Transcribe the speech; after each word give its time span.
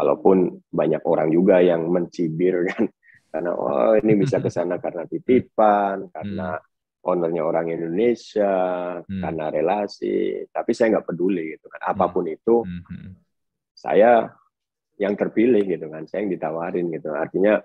walaupun 0.00 0.64
banyak 0.72 1.04
orang 1.04 1.28
juga 1.28 1.60
yang 1.60 1.84
mencibir 1.92 2.64
kan 2.72 2.88
karena 3.32 3.50
oh 3.52 3.92
ini 4.00 4.12
bisa 4.16 4.40
ke 4.40 4.48
sana 4.48 4.80
karena 4.80 5.04
titipan 5.04 6.08
karena 6.10 6.56
hmm. 6.56 7.06
ownernya 7.06 7.42
orang 7.44 7.68
Indonesia 7.68 8.56
hmm. 9.04 9.20
karena 9.22 9.44
relasi 9.52 10.48
tapi 10.48 10.72
saya 10.72 10.98
nggak 10.98 11.06
peduli 11.12 11.54
gitu 11.54 11.68
kan 11.68 11.92
apa 11.92 12.08
pun 12.08 12.26
hmm. 12.26 12.34
itu 12.34 12.56
hmm. 12.64 12.82
hmm. 12.88 13.10
saya 13.76 14.26
yang 14.96 15.14
terpilih 15.14 15.62
gitu 15.68 15.86
kan 15.92 16.08
saya 16.08 16.24
yang 16.26 16.32
ditawarin 16.32 16.90
gitu 16.90 17.12
artinya 17.12 17.60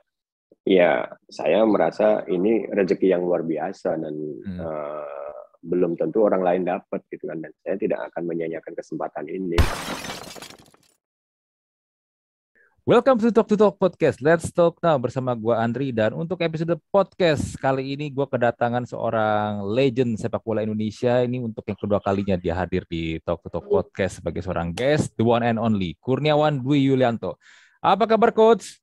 ya 0.68 1.08
saya 1.32 1.64
merasa 1.66 2.28
ini 2.28 2.68
rezeki 2.70 3.16
yang 3.16 3.24
luar 3.26 3.42
biasa 3.42 3.96
dan 3.98 4.14
hmm. 4.14 4.60
uh, 4.60 5.26
belum 5.66 5.98
tentu 5.98 6.22
orang 6.22 6.46
lain 6.46 6.64
dapat 6.70 7.02
gitu 7.10 7.26
kan 7.26 7.42
dan 7.42 7.52
saya 7.66 7.76
tidak 7.82 8.00
akan 8.14 8.24
menyanyiakan 8.30 8.74
kesempatan 8.78 9.26
ini. 9.26 9.58
Welcome 12.86 13.18
to 13.18 13.34
Talk 13.34 13.50
to 13.50 13.58
Talk 13.58 13.82
Podcast. 13.82 14.22
Let's 14.22 14.54
talk 14.54 14.78
now 14.78 14.94
bersama 15.02 15.34
gue 15.34 15.58
Andri 15.58 15.90
dan 15.90 16.14
untuk 16.14 16.38
episode 16.46 16.78
podcast 16.94 17.58
kali 17.58 17.98
ini 17.98 18.14
gue 18.14 18.22
kedatangan 18.30 18.86
seorang 18.86 19.66
legend 19.66 20.22
sepak 20.22 20.46
bola 20.46 20.62
Indonesia 20.62 21.18
ini 21.26 21.42
untuk 21.42 21.66
yang 21.66 21.82
kedua 21.82 21.98
kalinya 21.98 22.38
dia 22.38 22.54
hadir 22.54 22.86
di 22.86 23.18
Talk 23.26 23.42
to 23.42 23.50
Talk 23.50 23.66
Podcast 23.66 24.22
sebagai 24.22 24.46
seorang 24.46 24.70
guest, 24.70 25.18
the 25.18 25.26
one 25.26 25.42
and 25.42 25.58
only 25.58 25.98
Kurniawan 25.98 26.62
Dwi 26.62 26.86
Yulianto. 26.86 27.42
Apa 27.82 28.06
kabar 28.06 28.30
coach? 28.30 28.78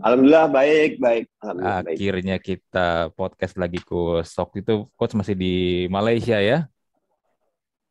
Alhamdulillah 0.00 0.48
baik, 0.48 0.96
baik. 0.96 1.28
Alhamdulillah, 1.44 1.92
Akhirnya 1.92 2.36
baik. 2.40 2.48
kita 2.56 2.88
podcast 3.12 3.54
lagi 3.60 3.84
coach. 3.84 4.32
Waktu 4.32 4.64
itu 4.64 4.88
coach 4.96 5.12
masih 5.12 5.36
di 5.36 5.84
Malaysia 5.92 6.40
ya? 6.40 6.64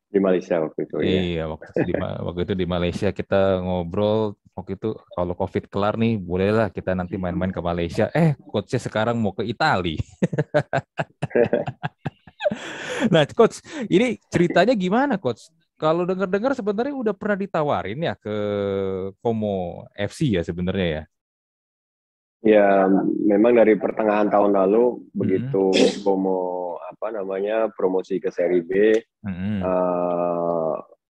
Di 0.09 0.17
Malaysia 0.17 0.57
waktu 0.57 0.89
itu. 0.89 0.95
Iya, 1.05 1.21
ya. 1.21 1.43
waktu, 1.53 1.69
itu 1.69 1.81
di, 1.85 1.93
waktu 2.01 2.41
itu 2.49 2.53
di 2.57 2.65
Malaysia 2.65 3.13
kita 3.13 3.61
ngobrol 3.61 4.33
waktu 4.55 4.79
itu 4.79 4.95
kalau 5.11 5.35
COVID 5.35 5.67
kelar 5.67 5.99
nih, 5.99 6.15
bolehlah 6.15 6.71
kita 6.71 6.95
nanti 6.95 7.19
main-main 7.19 7.51
ke 7.51 7.59
Malaysia. 7.59 8.07
Eh, 8.15 8.39
coachnya 8.47 8.79
sekarang 8.79 9.19
mau 9.19 9.35
ke 9.35 9.43
Italia. 9.43 9.99
nah, 13.13 13.27
coach, 13.35 13.59
ini 13.91 14.15
ceritanya 14.31 14.71
gimana, 14.73 15.19
coach? 15.19 15.51
Kalau 15.75 16.07
dengar-dengar 16.07 16.55
sebenarnya 16.55 16.95
udah 16.95 17.11
pernah 17.11 17.35
ditawarin 17.35 17.99
ya 17.99 18.15
ke 18.15 18.35
Como 19.19 19.83
FC 19.91 20.39
ya 20.39 20.41
sebenarnya 20.47 20.87
ya? 20.87 21.03
Ya, 22.45 22.69
memang 23.27 23.59
dari 23.59 23.75
pertengahan 23.75 24.31
tahun 24.31 24.55
lalu 24.55 24.95
hmm. 24.95 25.03
begitu 25.19 25.75
Como 25.99 26.63
apa 26.85 27.11
namanya 27.11 27.67
promosi 27.75 28.23
ke 28.23 28.31
Seri 28.31 28.63
B, 28.63 28.71
hmm. 29.27 29.59
uh, 29.59 30.64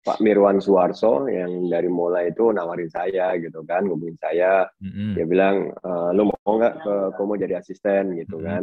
Pak 0.03 0.19
Mirwan 0.19 0.59
Suwarso 0.59 1.31
yang 1.31 1.71
dari 1.71 1.87
mulai 1.87 2.35
itu 2.35 2.51
nawarin 2.51 2.91
saya 2.91 3.39
gitu 3.39 3.63
kan, 3.63 3.87
ngomongin 3.87 4.19
saya, 4.19 4.67
mm-hmm. 4.83 5.15
dia 5.15 5.27
bilang 5.31 5.71
e, 5.71 5.91
lu 6.19 6.27
mau 6.27 6.59
nggak 6.59 6.75
ke 6.83 6.95
Komo 7.15 7.39
jadi 7.39 7.63
asisten 7.63 8.19
gitu 8.19 8.43
mm-hmm. 8.43 8.51
kan, 8.51 8.63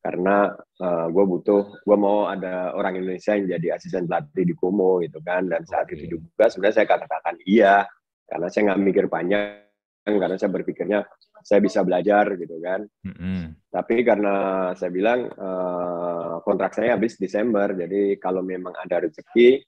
karena 0.00 0.56
uh, 0.80 1.04
eh, 1.04 1.06
gue 1.12 1.24
butuh, 1.28 1.62
gue 1.84 1.96
mau 2.00 2.24
ada 2.24 2.72
orang 2.72 2.96
Indonesia 2.96 3.36
yang 3.36 3.52
jadi 3.52 3.76
asisten 3.76 4.08
pelatih 4.08 4.48
di 4.48 4.54
Komo 4.56 5.04
gitu 5.04 5.20
kan, 5.20 5.44
dan 5.44 5.60
saat 5.68 5.92
okay. 5.92 6.00
itu 6.00 6.16
juga 6.16 6.48
sebenarnya 6.48 6.76
saya 6.80 6.88
katakan 6.88 7.36
iya, 7.44 7.84
karena 8.24 8.46
saya 8.48 8.62
nggak 8.72 8.80
mikir 8.80 9.04
panjang, 9.12 9.60
karena 10.08 10.36
saya 10.40 10.50
berpikirnya 10.56 11.00
saya 11.44 11.60
bisa 11.60 11.84
belajar 11.84 12.32
gitu 12.36 12.56
kan. 12.64 12.80
Mm-hmm. 13.04 13.40
Tapi 13.68 13.96
karena 14.00 14.34
saya 14.72 14.90
bilang 14.92 15.28
uh, 15.36 16.40
kontrak 16.48 16.72
saya 16.72 16.96
habis 16.96 17.20
Desember, 17.20 17.68
jadi 17.76 18.16
kalau 18.16 18.40
memang 18.40 18.72
ada 18.80 19.04
rezeki 19.04 19.60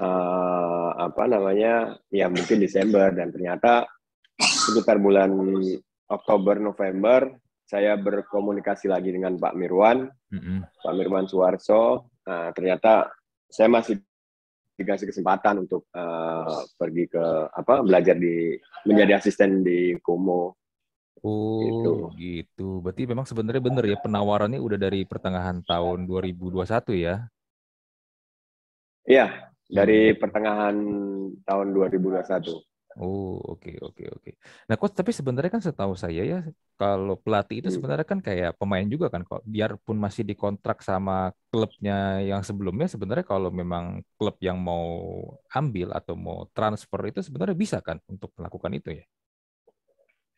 uh, 0.00 0.90
apa 0.96 1.22
namanya 1.28 1.96
ya 2.12 2.28
mungkin 2.28 2.60
Desember 2.60 3.12
dan 3.12 3.32
ternyata 3.32 3.88
sekitar 4.36 5.00
bulan 5.00 5.32
Oktober 6.10 6.60
November 6.60 7.32
saya 7.66 7.98
berkomunikasi 7.98 8.86
lagi 8.86 9.10
dengan 9.10 9.34
Pak 9.40 9.54
Mirwan 9.58 10.06
mm-hmm. 10.06 10.58
Pak 10.84 10.94
Mirwan 10.94 11.26
Suwarso 11.26 12.12
nah, 12.22 12.52
ternyata 12.52 13.10
saya 13.48 13.70
masih 13.72 13.98
dikasih 14.76 15.08
kesempatan 15.08 15.64
untuk 15.64 15.88
uh, 15.96 16.68
pergi 16.76 17.08
ke 17.08 17.24
apa 17.48 17.80
belajar 17.80 18.12
di 18.12 18.52
menjadi 18.84 19.16
asisten 19.16 19.64
di 19.64 19.96
Kumo 20.04 20.66
Oh 21.26 21.58
gitu. 21.64 21.92
gitu. 22.14 22.68
Berarti 22.84 23.02
memang 23.08 23.26
sebenarnya 23.26 23.58
benar 23.58 23.84
ya 23.88 23.98
penawarannya 23.98 24.62
udah 24.62 24.78
dari 24.78 25.02
pertengahan 25.02 25.58
tahun 25.66 26.06
2021 26.06 26.62
ya? 27.02 27.26
Iya, 29.06 29.26
dari 29.66 30.14
hmm. 30.14 30.18
pertengahan 30.22 30.76
tahun 31.42 31.66
2021. 31.74 32.54
Oh, 32.96 33.36
oke 33.44 33.60
okay, 33.60 33.76
oke 33.84 33.92
okay, 33.92 34.06
oke. 34.08 34.22
Okay. 34.24 34.34
Nah, 34.72 34.80
coach, 34.80 34.96
tapi 34.96 35.12
sebenarnya 35.12 35.52
kan 35.52 35.60
setahu 35.60 35.92
saya 35.92 36.24
ya 36.24 36.40
kalau 36.80 37.20
pelatih 37.20 37.60
itu 37.60 37.68
hmm. 37.68 37.76
sebenarnya 37.76 38.06
kan 38.08 38.24
kayak 38.24 38.56
pemain 38.56 38.88
juga 38.88 39.12
kan 39.12 39.20
kok. 39.20 39.44
Biarpun 39.44 40.00
masih 40.00 40.24
dikontrak 40.24 40.80
sama 40.80 41.28
klubnya 41.52 42.24
yang 42.24 42.40
sebelumnya 42.40 42.88
sebenarnya 42.88 43.28
kalau 43.28 43.52
memang 43.52 44.00
klub 44.16 44.40
yang 44.40 44.56
mau 44.56 44.96
ambil 45.52 45.92
atau 45.92 46.16
mau 46.16 46.48
transfer 46.56 47.12
itu 47.12 47.20
sebenarnya 47.20 47.56
bisa 47.56 47.84
kan 47.84 48.00
untuk 48.08 48.32
melakukan 48.40 48.72
itu 48.72 48.96
ya. 48.96 49.04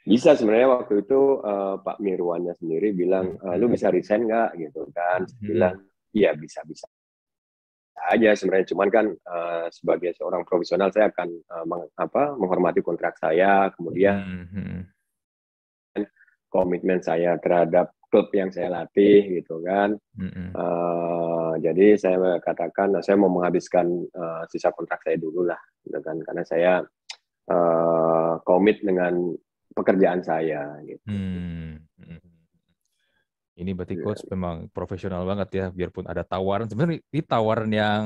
Bisa 0.02 0.34
sebenarnya 0.34 0.82
waktu 0.82 1.06
itu 1.06 1.38
uh, 1.38 1.78
Pak 1.78 2.02
Mirwannya 2.02 2.58
sendiri 2.58 2.90
bilang, 2.90 3.38
uh, 3.38 3.54
lu 3.54 3.70
bisa 3.70 3.92
resign 3.94 4.26
nggak 4.26 4.58
gitu 4.58 4.82
kan? 4.90 5.22
Hmm. 5.22 5.46
Bilang, 5.46 5.74
iya 6.10 6.34
bisa 6.34 6.66
bisa 6.66 6.90
aja 8.06 8.30
sebenarnya 8.38 8.66
cuman 8.70 8.88
kan 8.88 9.06
uh, 9.26 9.66
sebagai 9.74 10.14
seorang 10.14 10.46
profesional 10.46 10.88
saya 10.94 11.10
akan 11.10 11.28
uh, 11.50 11.64
meng, 11.66 11.84
apa 11.98 12.38
menghormati 12.38 12.80
kontrak 12.80 13.18
saya 13.18 13.68
kemudian 13.74 14.46
mm-hmm. 14.46 14.78
komitmen 16.52 17.02
saya 17.02 17.34
terhadap 17.42 17.90
klub 18.08 18.32
yang 18.32 18.48
saya 18.54 18.70
latih 18.70 19.42
gitu 19.42 19.60
kan 19.66 19.98
mm-hmm. 20.14 20.54
uh, 20.54 21.54
jadi 21.58 21.98
saya 21.98 22.38
katakan 22.40 22.94
saya 23.02 23.18
mau 23.18 23.32
menghabiskan 23.32 23.86
uh, 24.14 24.46
sisa 24.46 24.70
kontrak 24.70 25.02
saya 25.02 25.18
dulu 25.18 25.44
lah 25.48 25.60
gitu 25.82 25.98
kan 26.00 26.16
karena 26.22 26.42
saya 26.46 26.72
uh, 27.50 28.38
komit 28.44 28.80
dengan 28.84 29.34
pekerjaan 29.74 30.20
saya 30.24 30.74
gitu. 30.84 31.02
Mm-hmm. 31.06 32.27
Ini 33.58 33.74
berarti 33.74 33.98
iya, 33.98 34.04
coach 34.06 34.22
ya. 34.22 34.38
memang 34.38 34.70
profesional 34.70 35.26
banget 35.26 35.48
ya, 35.50 35.66
biarpun 35.74 36.06
ada 36.06 36.22
tawaran. 36.22 36.70
Sebenarnya 36.70 37.02
ini 37.10 37.22
tawaran 37.26 37.70
yang 37.74 38.02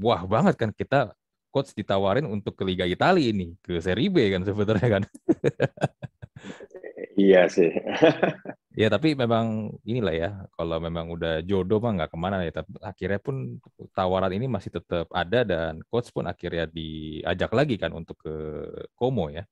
wah 0.00 0.24
banget 0.24 0.56
kan 0.56 0.72
kita 0.72 1.12
coach 1.52 1.76
ditawarin 1.76 2.24
untuk 2.24 2.56
ke 2.56 2.64
Liga 2.64 2.88
Italia 2.88 3.28
ini, 3.28 3.52
ke 3.60 3.84
Serie 3.84 4.08
B 4.08 4.32
kan 4.32 4.48
sebenarnya 4.48 4.88
kan. 4.96 5.02
iya 7.20 7.44
sih. 7.52 7.68
ya 8.80 8.88
tapi 8.88 9.12
memang 9.12 9.76
inilah 9.84 10.14
ya, 10.16 10.30
kalau 10.56 10.80
memang 10.80 11.12
udah 11.12 11.44
jodoh 11.44 11.84
mah 11.84 11.92
nggak 12.00 12.10
ke 12.12 12.16
mana 12.16 12.40
ya. 12.48 12.52
Tapi 12.56 12.70
akhirnya 12.80 13.20
pun 13.20 13.60
tawaran 13.92 14.32
ini 14.32 14.48
masih 14.48 14.72
tetap 14.72 15.12
ada 15.12 15.44
dan 15.44 15.84
coach 15.92 16.08
pun 16.16 16.24
akhirnya 16.24 16.64
diajak 16.64 17.52
lagi 17.52 17.76
kan 17.76 17.92
untuk 17.92 18.16
ke 18.24 18.34
Como 18.96 19.28
ya. 19.28 19.44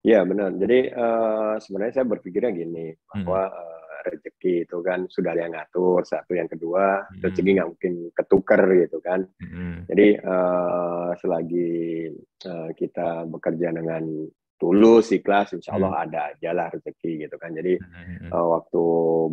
Iya 0.00 0.24
benar. 0.24 0.56
Jadi 0.56 0.88
uh, 0.88 1.60
sebenarnya 1.60 2.00
saya 2.00 2.06
berpikirnya 2.08 2.56
gini 2.56 2.96
bahwa 3.12 3.52
hmm. 3.52 3.52
uh, 3.52 3.79
rezeki 4.04 4.68
itu 4.68 4.78
kan 4.80 5.06
sudah 5.08 5.30
ada 5.34 5.42
yang 5.46 5.54
ngatur 5.56 6.00
satu 6.04 6.32
yang 6.36 6.48
kedua 6.48 7.04
hmm. 7.06 7.20
rezeki 7.24 7.50
nggak 7.56 7.70
mungkin 7.70 7.92
ketuker 8.14 8.62
gitu 8.86 8.98
kan 9.04 9.20
hmm. 9.40 9.88
jadi 9.90 10.08
uh, 10.22 11.10
selagi 11.18 11.70
uh, 12.46 12.70
kita 12.76 13.28
bekerja 13.28 13.72
dengan 13.74 14.04
tulus 14.60 15.08
ikhlas 15.16 15.56
insya 15.56 15.80
Allah 15.80 15.92
hmm. 15.96 16.04
ada 16.04 16.20
aja 16.36 16.50
lah 16.52 16.68
rezeki 16.68 17.24
gitu 17.24 17.36
kan 17.40 17.56
jadi 17.56 17.80
hmm. 17.80 18.28
uh, 18.28 18.46
waktu 18.60 18.82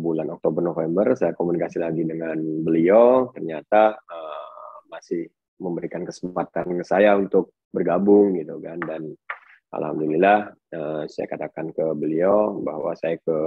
bulan 0.00 0.32
Oktober 0.32 0.64
November 0.64 1.12
saya 1.12 1.36
komunikasi 1.36 1.84
lagi 1.84 2.02
dengan 2.08 2.40
beliau 2.64 3.28
ternyata 3.36 4.00
uh, 4.00 4.76
masih 4.88 5.28
memberikan 5.60 6.08
kesempatan 6.08 6.80
ke 6.80 6.84
saya 6.86 7.18
untuk 7.20 7.52
bergabung 7.68 8.40
gitu 8.40 8.56
kan 8.64 8.80
dan 8.80 9.12
Alhamdulillah 9.68 10.48
uh, 10.72 11.04
saya 11.04 11.28
katakan 11.28 11.76
ke 11.76 11.84
beliau 11.92 12.56
bahwa 12.64 12.96
saya 12.96 13.20
ke 13.20 13.38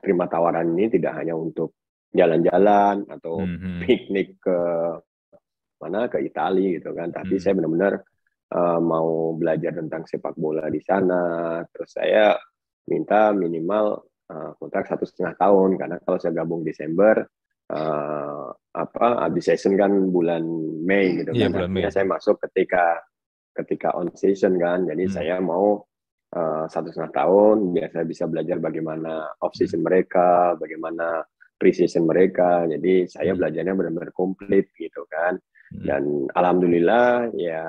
terima 0.00 0.26
tawaran 0.26 0.72
ini 0.74 0.88
tidak 0.88 1.16
hanya 1.20 1.36
untuk 1.36 1.76
jalan-jalan 2.10 3.06
atau 3.06 3.44
mm-hmm. 3.44 3.76
piknik 3.86 4.28
ke 4.42 4.58
mana 5.80 6.10
ke 6.10 6.20
Italia 6.20 6.76
gitu 6.76 6.92
kan 6.92 7.08
tapi 7.08 7.38
mm 7.38 7.42
saya 7.42 7.54
benar-benar 7.56 7.94
uh, 8.52 8.80
mau 8.82 9.32
belajar 9.32 9.72
tentang 9.72 10.04
sepak 10.04 10.36
bola 10.36 10.68
di 10.68 10.82
sana 10.82 11.62
terus 11.72 11.96
saya 11.96 12.36
minta 12.90 13.30
minimal 13.32 14.02
uh, 14.28 14.50
kontrak 14.58 14.90
satu 14.90 15.06
setengah 15.06 15.34
tahun 15.38 15.78
karena 15.78 15.96
kalau 16.02 16.18
saya 16.18 16.32
gabung 16.36 16.66
Desember 16.66 17.24
uh, 17.70 18.48
apa 18.70 19.06
habis 19.24 19.46
season 19.46 19.78
kan 19.78 19.90
bulan 20.10 20.42
Mei 20.84 21.22
gitu 21.22 21.32
yeah, 21.32 21.48
kan 21.48 21.64
bulan 21.64 21.70
Mei. 21.70 21.88
saya 21.88 22.06
masuk 22.06 22.38
ketika 22.50 23.00
ketika 23.54 23.94
on 23.94 24.10
season 24.14 24.58
kan 24.58 24.84
jadi 24.86 25.04
mm. 25.06 25.12
saya 25.14 25.36
mau 25.38 25.86
satu 26.70 26.94
setengah 26.94 27.10
tahun 27.10 27.74
biar 27.74 27.90
saya 27.90 28.06
bisa 28.06 28.30
belajar 28.30 28.62
bagaimana 28.62 29.34
off 29.42 29.54
season 29.58 29.82
mereka, 29.82 30.54
bagaimana 30.54 31.26
pre-season 31.60 32.08
mereka. 32.08 32.64
Jadi 32.64 33.04
saya 33.04 33.36
hmm. 33.36 33.38
belajarnya 33.44 33.74
benar-benar 33.76 34.12
komplit 34.16 34.72
gitu 34.80 35.04
kan. 35.12 35.36
Hmm. 35.76 35.84
Dan 35.84 36.02
alhamdulillah 36.32 37.36
ya 37.36 37.68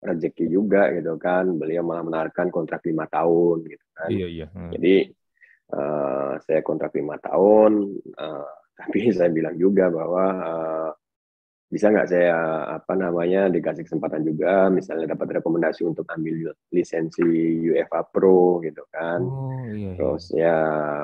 rezeki 0.00 0.48
juga 0.48 0.88
gitu 0.96 1.20
kan. 1.20 1.60
Beliau 1.60 1.84
malah 1.84 2.08
menawarkan 2.08 2.48
kontrak 2.48 2.80
lima 2.88 3.04
tahun 3.12 3.68
gitu 3.68 3.86
kan. 3.92 4.08
Iya 4.08 4.26
iya. 4.32 4.46
Hmm. 4.48 4.72
Jadi 4.72 4.94
uh, 5.76 6.32
saya 6.40 6.60
kontrak 6.64 6.96
lima 6.96 7.20
tahun, 7.20 7.92
uh, 8.16 8.52
tapi 8.80 8.98
saya 9.16 9.28
bilang 9.28 9.60
juga 9.60 9.92
bahwa 9.92 10.24
uh, 10.40 10.90
bisa 11.68 11.92
nggak 11.92 12.08
saya 12.08 12.36
apa 12.80 12.96
namanya 12.96 13.52
dikasih 13.52 13.84
kesempatan 13.84 14.24
juga 14.24 14.72
misalnya 14.72 15.12
dapat 15.12 15.36
rekomendasi 15.36 15.84
untuk 15.84 16.08
ambil 16.08 16.56
lisensi 16.72 17.20
UEFA 17.68 18.08
Pro 18.08 18.64
gitu 18.64 18.88
kan 18.88 19.20
oh, 19.20 19.52
iya, 19.68 19.76
iya. 19.76 19.90
terus 20.00 20.24
ya 20.32 20.56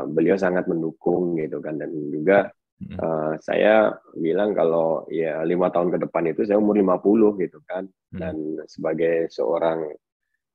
beliau 0.08 0.40
sangat 0.40 0.64
mendukung 0.64 1.36
gitu 1.36 1.60
kan 1.60 1.76
dan 1.76 1.92
juga 2.08 2.48
hmm. 2.80 2.96
uh, 2.96 3.32
saya 3.44 3.92
bilang 4.16 4.56
kalau 4.56 5.04
ya 5.12 5.44
lima 5.44 5.68
tahun 5.68 5.92
ke 5.92 5.98
depan 6.08 6.32
itu 6.32 6.48
saya 6.48 6.56
umur 6.56 6.80
50 6.80 7.44
gitu 7.44 7.60
kan 7.68 7.84
hmm. 7.84 8.18
dan 8.24 8.34
sebagai 8.64 9.28
seorang 9.28 9.84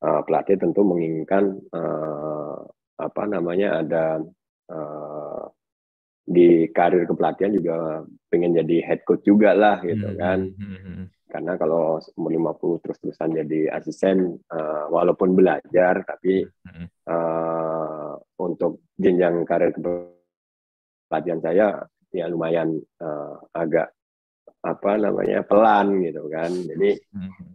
uh, 0.01 0.21
pelatih 0.25 0.57
tentu 0.57 0.81
menginginkan 0.81 1.53
uh, 1.69 2.65
apa 2.97 3.23
namanya 3.29 3.85
ada 3.85 4.25
uh, 4.73 5.28
di 6.29 6.69
karir 6.69 7.09
kepelatihan 7.09 7.49
juga 7.49 8.05
pengen 8.29 8.53
jadi 8.53 8.85
head 8.85 9.01
coach 9.01 9.25
juga 9.25 9.57
lah 9.57 9.81
gitu 9.81 10.13
hmm. 10.13 10.17
kan. 10.21 10.39
Hmm. 10.53 10.69
hmm, 10.77 10.81
hmm. 10.85 11.05
Karena 11.29 11.53
kalau 11.61 12.01
umur 12.17 12.57
50 12.57 12.81
terus-terusan 12.81 13.37
jadi 13.45 13.69
asisten 13.73 14.37
uh, 14.49 14.89
walaupun 14.89 15.37
belajar 15.37 16.01
tapi 16.05 16.41
hmm. 16.45 16.85
uh, 17.05 18.17
untuk 18.41 18.81
jenjang 18.97 19.45
karir 19.45 19.69
kepelatihan 19.73 21.41
saya 21.41 21.67
ya 22.09 22.25
lumayan 22.25 22.81
uh, 22.97 23.37
agak 23.53 23.93
apa 24.59 24.99
namanya 24.99 25.39
pelan 25.47 26.03
gitu 26.03 26.27
kan. 26.27 26.51
Jadi 26.51 26.99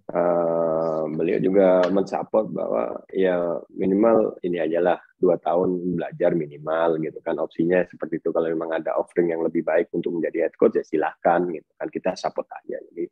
uh, 0.08 1.04
beliau 1.12 1.38
juga 1.40 1.84
mensupport 1.92 2.48
bahwa 2.48 2.84
ya 3.12 3.60
minimal 3.76 4.40
ini 4.40 4.56
aja 4.56 4.80
lah 4.80 4.98
dua 5.20 5.36
tahun 5.36 6.00
belajar 6.00 6.32
minimal 6.32 6.96
gitu 7.04 7.20
kan. 7.20 7.36
Opsinya 7.36 7.84
seperti 7.84 8.24
itu. 8.24 8.32
Kalau 8.32 8.48
memang 8.48 8.80
ada 8.80 8.96
offering 8.96 9.36
yang 9.36 9.44
lebih 9.44 9.60
baik 9.60 9.92
untuk 9.92 10.16
menjadi 10.16 10.48
head 10.48 10.56
coach 10.56 10.80
ya 10.80 10.84
silahkan 10.84 11.44
gitu 11.52 11.68
kan. 11.76 11.88
Kita 11.92 12.10
support 12.16 12.48
aja. 12.56 12.80
Jadi 12.80 13.04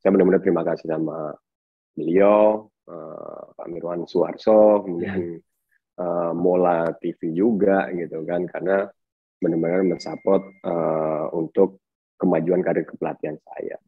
saya 0.00 0.10
benar-benar 0.16 0.40
terima 0.40 0.62
kasih 0.64 0.88
sama 0.88 1.36
beliau 1.92 2.64
uh, 2.88 3.42
Pak 3.52 3.68
Mirwan 3.68 4.08
Suarso 4.08 4.88
kemudian 4.88 5.36
uh, 6.00 6.32
Mola 6.32 6.96
TV 6.96 7.36
juga 7.36 7.92
gitu 7.92 8.24
kan. 8.24 8.48
Karena 8.48 8.88
benar-benar 9.36 9.84
mensupport 9.84 10.42
uh, 10.64 11.28
untuk 11.36 11.84
kemajuan 12.18 12.60
karir 12.60 12.84
kepelatihan 12.84 13.38
saya. 13.40 13.78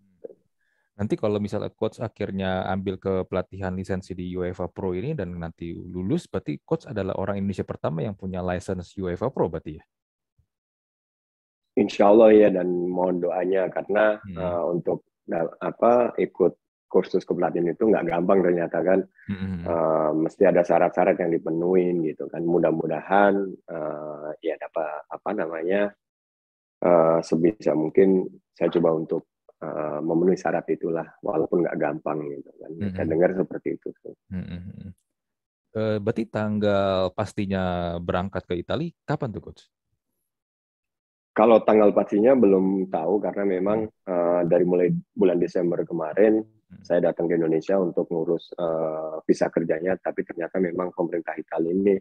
Nanti 1.00 1.16
kalau 1.16 1.40
misalnya 1.40 1.72
coach 1.72 1.96
akhirnya 1.96 2.68
ambil 2.68 3.00
ke 3.00 3.24
pelatihan 3.24 3.72
lisensi 3.72 4.12
di 4.12 4.36
UEFA 4.36 4.68
Pro 4.68 4.92
ini 4.92 5.16
dan 5.16 5.32
nanti 5.32 5.72
lulus, 5.72 6.28
berarti 6.28 6.60
coach 6.60 6.84
adalah 6.84 7.16
orang 7.16 7.40
Indonesia 7.40 7.64
pertama 7.64 8.04
yang 8.04 8.12
punya 8.12 8.44
license 8.44 8.92
UEFA 9.00 9.32
Pro 9.32 9.48
berarti 9.48 9.80
ya? 9.80 9.84
Insya 11.80 12.12
Allah 12.12 12.36
ya 12.36 12.48
dan 12.52 12.68
mohon 12.68 13.24
doanya 13.24 13.72
karena 13.72 14.20
hmm. 14.20 14.36
uh, 14.36 14.64
untuk 14.68 15.08
apa 15.62 16.12
ikut 16.20 16.58
kursus 16.90 17.22
kepelatihan 17.22 17.70
itu 17.70 17.86
nggak 17.86 18.10
gampang 18.10 18.42
ternyata 18.42 18.82
kan 18.82 19.00
hmm. 19.30 19.62
uh, 19.62 20.10
mesti 20.10 20.42
ada 20.42 20.66
syarat-syarat 20.66 21.16
yang 21.22 21.30
dipenuhin 21.30 22.02
gitu 22.02 22.26
kan 22.26 22.42
mudah-mudahan 22.42 23.46
uh, 23.70 24.34
ya 24.42 24.58
dapat 24.58 25.06
apa 25.06 25.30
namanya 25.32 25.94
uh, 26.84 27.18
sebisa 27.24 27.72
mungkin 27.76 28.28
saya 28.52 28.68
coba 28.72 28.90
untuk 28.96 29.22
uh, 29.62 30.00
memenuhi 30.04 30.36
syarat 30.36 30.66
itulah 30.72 31.06
walaupun 31.24 31.64
nggak 31.64 31.78
gampang 31.80 32.18
gitu 32.28 32.50
kan 32.60 32.70
mm 32.70 32.80
-hmm. 32.80 32.94
saya 32.96 33.06
dengar 33.08 33.30
seperti 33.36 33.68
itu 33.76 33.88
mm 34.32 34.44
-hmm. 34.44 34.90
uh, 35.76 35.96
berarti 36.00 36.24
tanggal 36.28 37.12
pastinya 37.12 37.96
berangkat 38.00 38.44
ke 38.44 38.54
Italia 38.56 38.92
kapan 39.04 39.28
tuh 39.32 39.42
coach 39.44 39.62
kalau 41.30 41.62
tanggal 41.62 41.94
pastinya 41.94 42.34
belum 42.34 42.90
tahu 42.90 43.22
karena 43.22 43.44
memang 43.46 43.86
uh, 43.86 44.42
dari 44.44 44.66
mulai 44.66 44.90
bulan 45.14 45.38
Desember 45.38 45.80
kemarin 45.86 46.42
hmm. 46.42 46.82
saya 46.82 47.08
datang 47.10 47.30
ke 47.30 47.38
Indonesia 47.38 47.78
untuk 47.78 48.10
ngurus 48.10 48.50
uh, 48.58 49.22
visa 49.24 49.46
kerjanya, 49.46 49.94
tapi 50.02 50.26
ternyata 50.26 50.58
memang 50.58 50.90
pemerintah 50.90 51.38
Italia 51.38 51.70
ini 51.70 51.94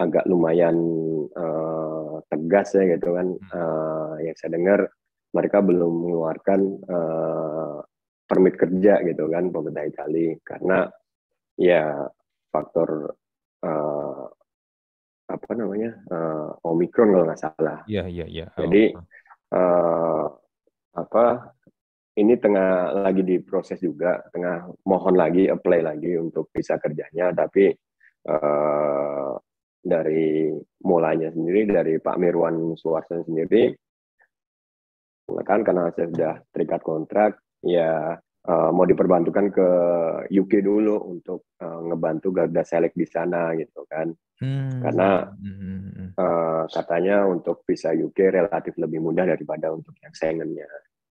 agak 0.00 0.26
lumayan 0.26 0.76
uh, 1.34 2.18
tegas 2.28 2.74
ya 2.74 2.84
gitu 2.96 3.14
kan. 3.14 3.28
Uh, 3.50 4.14
yang 4.22 4.36
saya 4.38 4.54
dengar 4.54 4.80
mereka 5.34 5.58
belum 5.60 5.92
mengeluarkan 6.06 6.60
uh, 6.86 7.78
permit 8.24 8.54
kerja 8.56 9.02
gitu 9.04 9.28
kan 9.28 9.52
pemerintah 9.52 9.84
Italia 9.84 10.32
karena 10.46 10.78
ya 11.60 12.08
faktor 12.48 13.12
uh, 13.62 14.24
apa 15.24 15.50
namanya 15.56 15.90
uh, 16.12 16.50
omikron 16.68 17.12
kalau 17.12 17.24
nggak 17.26 17.40
salah. 17.40 17.80
Iya 17.88 18.06
iya 18.06 18.26
iya. 18.28 18.46
Jadi 18.54 18.92
uh, 19.52 20.26
apa 20.94 21.24
ini 22.14 22.38
tengah 22.38 22.94
lagi 23.02 23.26
diproses 23.26 23.82
juga, 23.82 24.22
tengah 24.30 24.70
mohon 24.86 25.18
lagi 25.18 25.50
apply 25.50 25.82
lagi 25.82 26.14
untuk 26.14 26.46
visa 26.54 26.78
kerjanya, 26.78 27.34
tapi 27.34 27.74
uh, 28.30 29.34
dari 29.84 30.48
mulanya 30.88 31.28
sendiri 31.28 31.68
dari 31.68 32.00
Pak 32.00 32.16
Mirwan 32.16 32.72
Suwarso 32.74 33.20
sendiri. 33.20 33.68
Kan 35.44 35.60
karena 35.60 35.92
saya 35.92 36.08
sudah 36.08 36.34
terikat 36.52 36.80
kontrak 36.80 37.36
ya 37.60 38.16
uh, 38.48 38.70
mau 38.72 38.84
diperbantukan 38.88 39.46
ke 39.52 39.68
UK 40.32 40.64
dulu 40.64 41.00
untuk 41.04 41.52
uh, 41.60 41.80
ngebantu 41.84 42.32
Garda 42.32 42.64
Select 42.64 42.96
di 42.96 43.06
sana 43.08 43.52
gitu 43.56 43.84
kan. 43.88 44.08
Hmm. 44.34 44.82
karena 44.82 45.30
uh, 46.18 46.66
katanya 46.66 47.22
untuk 47.22 47.62
visa 47.62 47.94
UK 47.94 48.34
relatif 48.34 48.74
lebih 48.82 48.98
mudah 48.98 49.30
daripada 49.30 49.70
untuk 49.70 49.94
yang 50.02 50.10
Schengennya. 50.10 50.66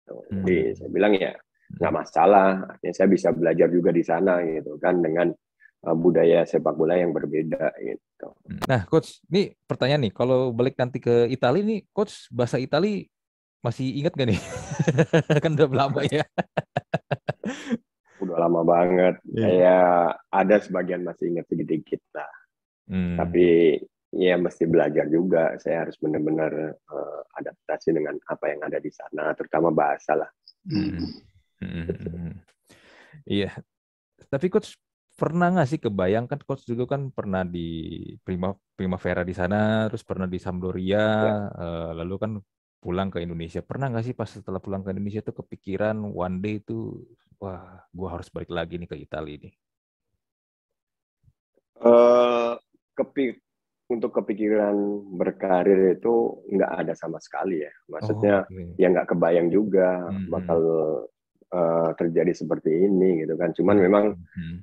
Hmm. 0.06 0.46
jadi 0.46 0.78
saya 0.78 0.88
bilang 0.94 1.12
ya 1.18 1.34
nggak 1.82 1.94
masalah. 1.98 2.62
Artinya 2.64 2.94
saya 2.94 3.08
bisa 3.10 3.28
belajar 3.34 3.68
juga 3.68 3.90
di 3.90 4.06
sana 4.06 4.38
gitu 4.46 4.78
kan 4.78 5.02
dengan 5.02 5.34
budaya 5.82 6.42
sepak 6.42 6.74
bola 6.74 6.98
yang 6.98 7.14
berbeda 7.14 7.70
gitu. 7.78 8.28
Nah, 8.66 8.82
coach, 8.90 9.22
ini 9.30 9.54
pertanyaan 9.64 10.10
nih, 10.10 10.12
kalau 10.14 10.50
balik 10.50 10.74
nanti 10.74 10.98
ke 10.98 11.30
Italia 11.30 11.62
nih, 11.62 11.86
coach 11.94 12.26
bahasa 12.34 12.58
Italia 12.58 13.06
masih 13.62 13.86
ingat 14.02 14.12
gak 14.14 14.28
nih? 14.34 14.40
kan 15.44 15.54
udah 15.54 15.68
lama 15.70 16.00
ya. 16.06 16.26
udah 18.22 18.36
lama 18.42 18.60
banget. 18.66 19.14
Yeah. 19.30 19.46
Kayak 19.46 19.94
ada 20.34 20.56
sebagian 20.58 21.02
masih 21.06 21.24
ingat 21.30 21.46
sedikit-sedikit 21.46 22.02
lah. 22.14 22.32
Hmm. 22.90 23.16
Tapi 23.18 23.78
ya 24.18 24.34
mesti 24.34 24.64
belajar 24.66 25.06
juga. 25.06 25.54
Saya 25.62 25.86
harus 25.86 25.94
benar-benar 26.02 26.74
uh, 26.74 27.22
adaptasi 27.38 27.94
dengan 27.94 28.18
apa 28.26 28.44
yang 28.50 28.60
ada 28.66 28.82
di 28.82 28.90
sana, 28.90 29.30
terutama 29.38 29.70
bahasa 29.70 30.18
lah. 30.18 30.30
Hmm. 30.66 31.06
Hmm. 31.62 31.86
hmm, 31.86 31.86
hmm. 31.86 32.34
Iya. 33.30 33.54
Tapi 34.26 34.46
coach 34.50 34.74
pernah 35.18 35.50
nggak 35.50 35.68
sih 35.68 35.82
kebayang 35.82 36.30
kan 36.30 36.38
coach 36.46 36.62
dulu 36.62 36.86
kan 36.86 37.10
pernah 37.10 37.42
di 37.42 37.98
Prima 38.22 38.54
Primavera 38.54 39.26
di 39.26 39.34
sana, 39.34 39.90
terus 39.90 40.06
pernah 40.06 40.30
di 40.30 40.38
Sampdoria, 40.38 40.94
ya. 41.02 41.34
uh, 41.50 41.90
lalu 41.98 42.14
kan 42.22 42.32
pulang 42.78 43.10
ke 43.10 43.18
Indonesia. 43.18 43.58
Pernah 43.58 43.90
nggak 43.90 44.06
sih 44.06 44.14
pas 44.14 44.30
setelah 44.30 44.62
pulang 44.62 44.86
ke 44.86 44.94
Indonesia 44.94 45.18
tuh 45.18 45.42
kepikiran 45.42 45.98
one 45.98 46.38
day 46.38 46.62
itu, 46.62 47.02
wah, 47.42 47.82
gua 47.90 48.14
harus 48.14 48.30
balik 48.30 48.54
lagi 48.54 48.78
nih 48.78 48.86
ke 48.86 48.94
Italia 48.94 49.34
ini? 49.34 49.50
Uh, 51.82 52.54
kepi 52.94 53.34
untuk 53.90 54.14
kepikiran 54.14 54.74
berkarir 55.18 55.98
itu 55.98 56.46
nggak 56.54 56.72
ada 56.86 56.94
sama 56.94 57.18
sekali 57.18 57.66
ya. 57.66 57.72
Maksudnya 57.90 58.46
oh, 58.46 58.54
okay. 58.54 58.78
ya 58.78 58.86
nggak 58.94 59.10
kebayang 59.10 59.50
juga 59.50 60.06
hmm. 60.14 60.30
bakal 60.30 60.60
uh, 61.52 61.90
terjadi 61.96 62.32
seperti 62.32 62.88
ini 62.88 63.24
gitu 63.24 63.34
kan. 63.36 63.50
Cuman 63.54 63.76
memang 63.78 64.04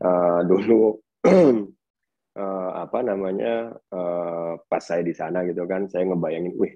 uh, 0.01 0.41
dulu 0.45 0.97
uh, 1.25 2.71
apa 2.85 2.99
namanya 3.01 3.73
uh, 3.93 4.59
pas 4.69 4.81
saya 4.81 5.01
di 5.05 5.13
sana 5.13 5.45
gitu 5.45 5.65
kan, 5.69 5.87
saya 5.89 6.09
ngebayangin, 6.09 6.53
wih 6.57 6.73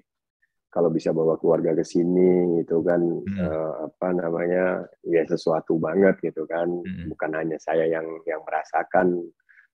kalau 0.70 0.86
bisa 0.88 1.10
bawa 1.10 1.34
keluarga 1.36 1.74
ke 1.74 1.82
sini 1.82 2.62
gitu 2.62 2.80
kan 2.86 3.02
hmm. 3.02 3.38
uh, 3.42 3.90
apa 3.90 4.08
namanya 4.14 4.86
ya 5.02 5.26
sesuatu 5.26 5.76
banget 5.82 6.14
gitu 6.22 6.46
kan 6.46 6.70
hmm. 6.70 7.10
bukan 7.10 7.30
hanya 7.34 7.58
saya 7.58 7.90
yang 7.90 8.06
yang 8.22 8.38
merasakan 8.46 9.18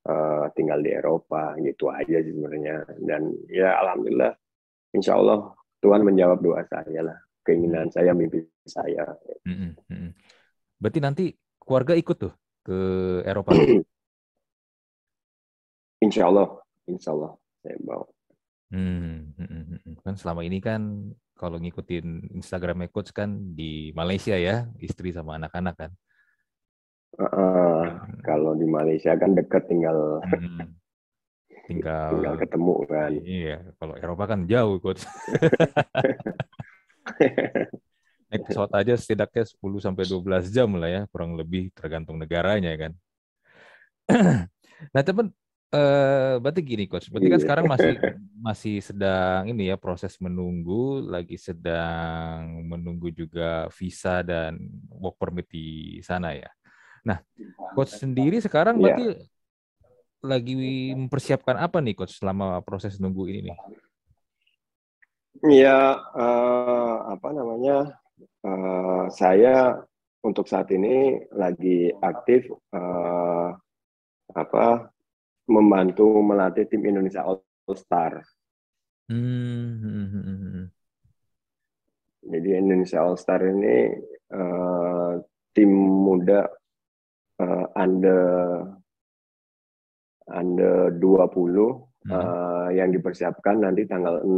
uh, 0.09 0.49
tinggal 0.57 0.81
di 0.81 0.97
Eropa 0.97 1.53
gitu 1.61 1.93
aja 1.93 2.17
sih 2.25 2.33
sebenarnya 2.33 2.81
dan 3.05 3.29
ya 3.53 3.77
alhamdulillah 3.85 4.33
insya 4.97 5.21
Allah 5.21 5.53
Tuhan 5.85 6.01
menjawab 6.01 6.41
doa 6.41 6.65
saya 6.65 7.13
lah 7.13 7.19
keinginan 7.45 7.93
saya 7.93 8.17
mimpi 8.17 8.41
saya 8.65 9.05
hmm. 9.45 9.77
Hmm. 9.93 10.11
Berarti 10.77 11.01
nanti 11.01 11.25
keluarga 11.57 11.97
ikut 11.97 12.17
tuh 12.17 12.33
ke 12.65 12.79
Eropa? 13.25 13.53
insya 16.05 16.29
Allah, 16.29 16.61
insya 16.85 17.17
Allah 17.17 17.33
saya 17.65 17.77
bawa. 17.81 18.07
Hmm, 18.67 19.31
hmm, 19.39 19.47
hmm, 19.47 19.79
hmm, 19.79 19.95
kan 20.03 20.15
selama 20.19 20.43
ini 20.43 20.59
kan 20.59 21.15
kalau 21.39 21.63
ngikutin 21.63 22.35
Instagramnya 22.35 22.91
coach 22.91 23.15
kan 23.15 23.55
di 23.55 23.95
Malaysia 23.95 24.35
ya, 24.35 24.67
istri 24.83 25.15
sama 25.15 25.39
anak-anak 25.39 25.75
kan. 25.79 25.93
Uh, 27.17 27.87
kalau 28.27 28.53
di 28.53 28.69
Malaysia 28.69 29.17
kan 29.17 29.33
dekat 29.33 29.65
tinggal 29.73 30.21
hmm. 30.21 30.69
tinggal 31.65 32.13
tinggal 32.13 32.35
ketemu 32.37 32.75
kan. 32.91 33.11
Iya, 33.23 33.57
kalau 33.81 33.95
Eropa 33.97 34.25
kan 34.29 34.45
jauh 34.45 34.77
coach. 34.83 35.07
Pesawat 38.47 38.71
aja 38.79 38.95
setidaknya 38.95 39.45
10 39.45 39.83
sampai 39.83 40.05
12 40.07 40.55
jam 40.55 40.71
lah 40.79 40.91
ya, 40.91 41.03
kurang 41.11 41.35
lebih 41.35 41.75
tergantung 41.75 42.17
negaranya 42.17 42.73
kan. 42.79 42.93
nah, 44.95 45.03
teman 45.03 45.35
eh 45.67 46.39
berarti 46.39 46.63
gini 46.63 46.87
coach, 46.87 47.11
berarti 47.11 47.27
kan 47.27 47.41
iya. 47.43 47.45
sekarang 47.45 47.67
masih 47.67 47.95
masih 48.47 48.77
sedang 48.79 49.51
ini 49.51 49.75
ya 49.75 49.77
proses 49.77 50.15
menunggu, 50.23 51.03
lagi 51.03 51.35
sedang 51.35 52.63
menunggu 52.63 53.11
juga 53.11 53.67
visa 53.75 54.23
dan 54.23 54.63
work 54.95 55.19
permit 55.19 55.51
di 55.51 55.99
sana 56.07 56.39
ya. 56.39 56.47
Nah, 57.03 57.19
coach 57.75 57.99
sendiri 57.99 58.39
sekarang 58.39 58.79
iya. 58.79 58.83
berarti 58.83 59.07
yeah. 59.11 59.19
lagi 60.23 60.55
mempersiapkan 60.95 61.59
apa 61.59 61.83
nih 61.83 61.99
coach 61.99 62.15
selama 62.15 62.63
proses 62.63 63.03
nunggu 63.03 63.27
ini 63.27 63.51
nih? 63.51 63.59
Iya, 65.45 65.79
uh, 66.17 66.97
apa 67.13 67.29
namanya? 67.35 68.06
Uh, 68.41 69.11
saya 69.13 69.77
untuk 70.25 70.49
saat 70.49 70.73
ini 70.73 71.21
lagi 71.37 71.93
aktif 72.01 72.49
uh, 72.73 73.53
apa 74.33 74.91
membantu 75.47 76.19
melatih 76.25 76.67
tim 76.67 76.83
Indonesia 76.83 77.23
All 77.23 77.43
Star. 77.79 78.25
Hmm. 79.07 79.79
hmm, 79.79 80.07
hmm, 80.11 80.25
hmm 80.27 80.67
Jadi 82.27 82.49
Indonesia 82.59 83.07
All 83.07 83.15
Star 83.15 83.39
ini 83.47 83.95
uh, 84.35 85.23
tim 85.55 85.71
muda 85.71 86.43
uh, 87.39 87.67
under 87.79 88.25
under 90.27 90.91
20 90.99 90.99
hmm. 90.99 92.11
uh, 92.11 92.69
yang 92.75 92.91
dipersiapkan 92.91 93.63
nanti 93.63 93.87
tanggal 93.87 94.27
6 94.27 94.35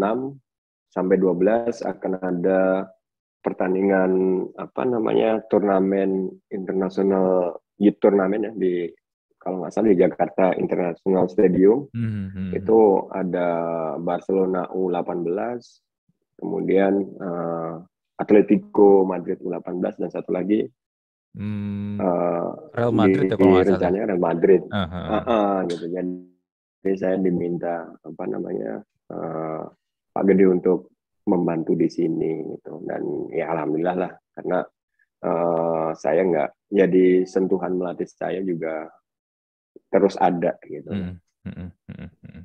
sampai 0.93 1.17
12 1.17 1.81
akan 1.81 2.13
ada 2.21 2.93
pertandingan 3.43 4.11
apa 4.59 4.83
namanya 4.83 5.41
turnamen 5.47 6.29
internasional 6.51 7.59
youth 7.79 7.99
turnamen 8.03 8.51
ya 8.51 8.53
di 8.55 8.91
kalau 9.39 9.63
nggak 9.63 9.73
salah 9.73 9.91
di 9.95 9.99
Jakarta 10.03 10.47
International 10.59 11.25
Stadium 11.31 11.87
hmm. 11.95 12.53
itu 12.53 13.07
ada 13.15 13.49
Barcelona 14.03 14.67
U18 14.75 15.31
kemudian 16.39 16.93
uh, 17.23 17.79
Atletico 18.19 19.07
Madrid 19.07 19.39
U18 19.39 19.95
dan 20.03 20.11
satu 20.11 20.35
lagi 20.35 20.67
Hmm, 21.39 22.01
uh, 22.01 22.51
Real 22.73 22.91
Madrid 22.91 23.29
ya 23.29 23.37
kalau 23.37 23.61
rencananya 23.61 24.11
Real 24.11 24.23
Madrid. 24.23 24.63
Uh, 24.73 24.81
-huh. 24.81 25.07
uh, 25.07 25.23
uh, 25.29 25.55
gitu. 25.69 25.87
Jadi 25.93 26.93
saya 26.97 27.15
diminta 27.21 27.85
apa 28.01 28.25
namanya 28.25 28.81
uh, 29.13 29.63
Pak 30.11 30.25
Gede 30.27 30.51
untuk 30.51 30.91
membantu 31.29 31.77
di 31.77 31.89
sini 31.93 32.57
gitu 32.57 32.81
dan 32.89 33.05
ya 33.29 33.53
alhamdulillah 33.53 33.97
lah 34.01 34.13
karena 34.33 34.59
uh, 35.25 35.91
saya 35.93 36.25
nggak 36.25 36.51
jadi 36.73 37.29
sentuhan 37.29 37.77
melatih 37.77 38.09
saya 38.09 38.41
juga 38.41 38.89
terus 39.93 40.17
ada 40.21 40.57
gitu. 40.65 40.91
Hmm. 40.91 41.17
Hmm. 41.45 41.71
Hmm. 41.89 42.45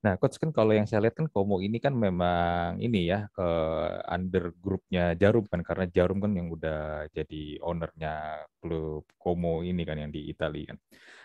Hmm. 0.00 0.06
Nah, 0.06 0.14
coach 0.16 0.40
kan 0.40 0.48
kalau 0.48 0.72
yang 0.72 0.88
saya 0.88 1.04
lihat 1.04 1.16
kan 1.20 1.28
Komo 1.28 1.60
ini 1.60 1.76
kan 1.76 1.92
memang 1.92 2.80
ini 2.80 3.12
ya 3.12 3.28
ke 3.36 3.48
under 4.08 4.56
grupnya 4.56 5.12
Jarum 5.12 5.44
kan 5.44 5.60
karena 5.60 5.84
Jarum 5.92 6.18
kan 6.24 6.32
yang 6.32 6.48
udah 6.48 7.04
jadi 7.12 7.60
ownernya 7.60 8.44
klub 8.64 9.04
Komo 9.20 9.60
ini 9.60 9.84
kan 9.84 10.00
yang 10.00 10.08
di 10.08 10.32
Italia 10.32 10.72
kan. 10.72 10.78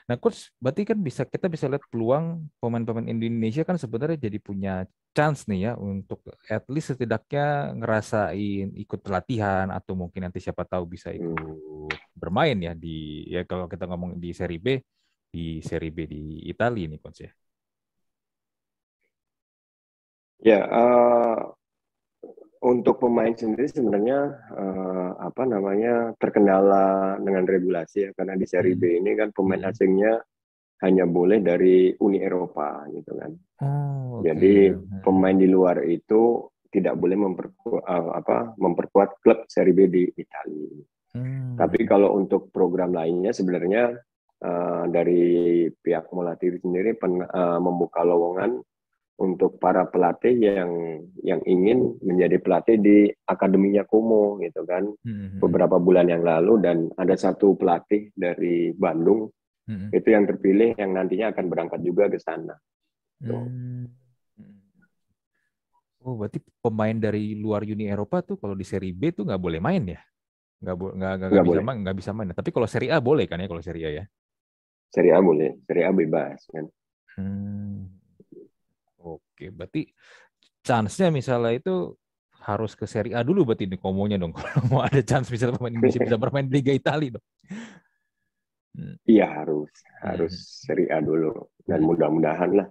Nah, 0.05 0.15
coach 0.21 0.51
berarti 0.61 0.83
kan 0.85 0.99
bisa 0.99 1.23
kita 1.25 1.47
bisa 1.49 1.65
lihat 1.71 1.87
peluang 1.89 2.51
pemain-pemain 2.61 3.07
Indonesia 3.09 3.63
kan 3.65 3.79
sebenarnya 3.79 4.19
jadi 4.29 4.37
punya 4.43 4.73
chance 5.15 5.47
nih 5.47 5.71
ya 5.71 5.73
untuk 5.79 6.19
at 6.51 6.67
least 6.67 6.91
setidaknya 6.91 7.71
ngerasain 7.79 8.75
ikut 8.75 8.99
pelatihan 8.99 9.71
atau 9.71 9.95
mungkin 9.95 10.27
nanti 10.27 10.43
siapa 10.43 10.67
tahu 10.67 10.83
bisa 10.91 11.15
ikut 11.15 11.95
bermain 12.11 12.59
ya 12.59 12.75
di 12.75 13.23
ya 13.31 13.47
kalau 13.47 13.71
kita 13.71 13.87
ngomong 13.87 14.19
di 14.19 14.35
seri 14.35 14.59
B 14.59 14.75
di 15.31 15.63
seri 15.63 15.89
B 15.89 16.03
di 16.03 16.23
Italia 16.51 16.85
nih 16.91 16.99
coach 16.99 17.23
ya. 17.23 17.31
Ya, 20.45 20.61
uh, 20.69 21.57
untuk 22.61 23.01
pemain 23.01 23.33
sendiri 23.33 23.65
sebenarnya 23.65 24.29
uh, 24.53 25.09
apa 25.17 25.41
namanya 25.45 26.13
terkendala 26.21 27.17
dengan 27.17 27.49
regulasi 27.49 28.05
ya 28.05 28.09
karena 28.13 28.37
di 28.37 28.45
seri 28.45 28.77
B 28.77 28.89
hmm. 28.89 28.99
ini 29.01 29.11
kan 29.17 29.29
pemain 29.33 29.61
hmm. 29.65 29.69
asingnya 29.73 30.13
hanya 30.85 31.09
boleh 31.09 31.41
dari 31.41 31.97
Uni 31.97 32.21
Eropa 32.21 32.85
gitu 32.93 33.17
kan. 33.17 33.31
Oh, 33.65 34.21
okay. 34.21 34.33
Jadi 34.33 34.53
pemain 35.01 35.33
di 35.33 35.49
luar 35.49 35.81
itu 35.81 36.45
tidak 36.69 36.93
boleh 36.99 37.17
memperkuat 37.25 37.81
uh, 37.81 38.13
apa 38.13 38.53
memperkuat 38.61 39.25
klub 39.25 39.49
seri 39.49 39.73
B 39.73 39.89
di 39.89 40.03
Italia. 40.13 40.77
Hmm. 41.17 41.57
Tapi 41.57 41.89
kalau 41.89 42.13
untuk 42.13 42.53
program 42.53 42.93
lainnya 42.93 43.33
sebenarnya 43.33 43.97
uh, 44.45 44.83
dari 44.93 45.65
pihak 45.73 46.11
Molatiri 46.11 46.61
sendiri 46.61 46.93
pen, 47.01 47.23
uh, 47.23 47.57
membuka 47.57 48.05
lowongan 48.05 48.61
untuk 49.15 49.55
para 49.63 49.87
pelatih 49.87 50.35
yang 50.35 50.71
yang 51.23 51.39
ingin 51.47 51.95
menjadi 52.03 52.35
pelatih 52.43 52.75
di 52.75 52.97
akademinya 53.31 53.87
Kumo 53.87 54.43
gitu 54.43 54.67
kan 54.67 54.83
hmm. 55.07 55.39
beberapa 55.39 55.79
bulan 55.79 56.11
yang 56.11 56.19
lalu 56.19 56.59
dan 56.59 56.91
ada 56.99 57.15
satu 57.15 57.55
pelatih 57.55 58.11
dari 58.11 58.75
Bandung 58.75 59.31
hmm. 59.71 59.95
itu 59.95 60.07
yang 60.11 60.27
terpilih 60.27 60.75
yang 60.75 60.91
nantinya 60.91 61.31
akan 61.31 61.45
berangkat 61.47 61.79
juga 61.79 62.11
ke 62.11 62.19
sana. 62.19 62.59
Hmm. 63.23 63.87
Oh 66.05 66.19
berarti 66.19 66.37
pemain 66.61 66.93
dari 66.93 67.33
luar 67.39 67.65
Uni 67.65 67.89
Eropa 67.89 68.21
tuh 68.21 68.37
kalau 68.37 68.53
di 68.53 68.67
Seri 68.67 68.93
B 68.93 69.15
tuh 69.15 69.25
nggak 69.25 69.41
boleh 69.41 69.63
main 69.63 69.83
ya? 69.95 70.01
Nggak 70.59 70.75
bo 70.75 70.85
nggak 70.91 71.13
nggak 71.17 71.45
bisa 71.47 71.61
main 71.63 71.77
nggak 71.81 71.97
bisa 71.97 72.11
main. 72.11 72.27
Tapi 72.35 72.49
kalau 72.51 72.67
Seri 72.67 72.87
A 72.91 72.99
boleh 72.99 73.25
kan 73.25 73.39
ya 73.39 73.47
kalau 73.47 73.63
Seri 73.63 73.81
A 73.87 74.03
ya? 74.03 74.05
Seri 74.91 75.09
A 75.09 75.17
boleh, 75.23 75.55
Seri 75.65 75.81
A 75.81 75.89
bebas 75.95 76.39
kan. 76.51 76.65
Hmm. 77.15 77.94
Oke, 79.35 79.51
berarti 79.51 79.91
chance-nya 80.63 81.11
misalnya 81.11 81.59
itu 81.59 81.91
harus 82.39 82.71
ke 82.71 82.87
Serie 82.87 83.11
A 83.11 83.19
dulu 83.19 83.51
berarti 83.51 83.67
ini 83.67 83.75
komonya 83.75 84.15
dong. 84.15 84.31
Kalau 84.39 84.63
mau 84.71 84.79
ada 84.79 85.03
chance 85.03 85.27
misalnya 85.27 85.59
pemain 85.59 85.75
Indonesia 85.75 85.99
bisa 85.99 86.15
bermain 86.15 86.47
di 86.47 86.55
Liga 86.55 86.71
Italia 86.71 87.19
dong. 87.19 87.25
Hmm. 88.79 88.95
Iya 89.03 89.27
harus, 89.27 89.71
harus 89.99 90.31
hmm. 90.31 90.47
Serie 90.71 90.87
A 90.87 91.03
dulu 91.03 91.51
dan 91.67 91.83
hmm. 91.83 91.87
mudah-mudahan 91.91 92.51
lah. 92.55 92.67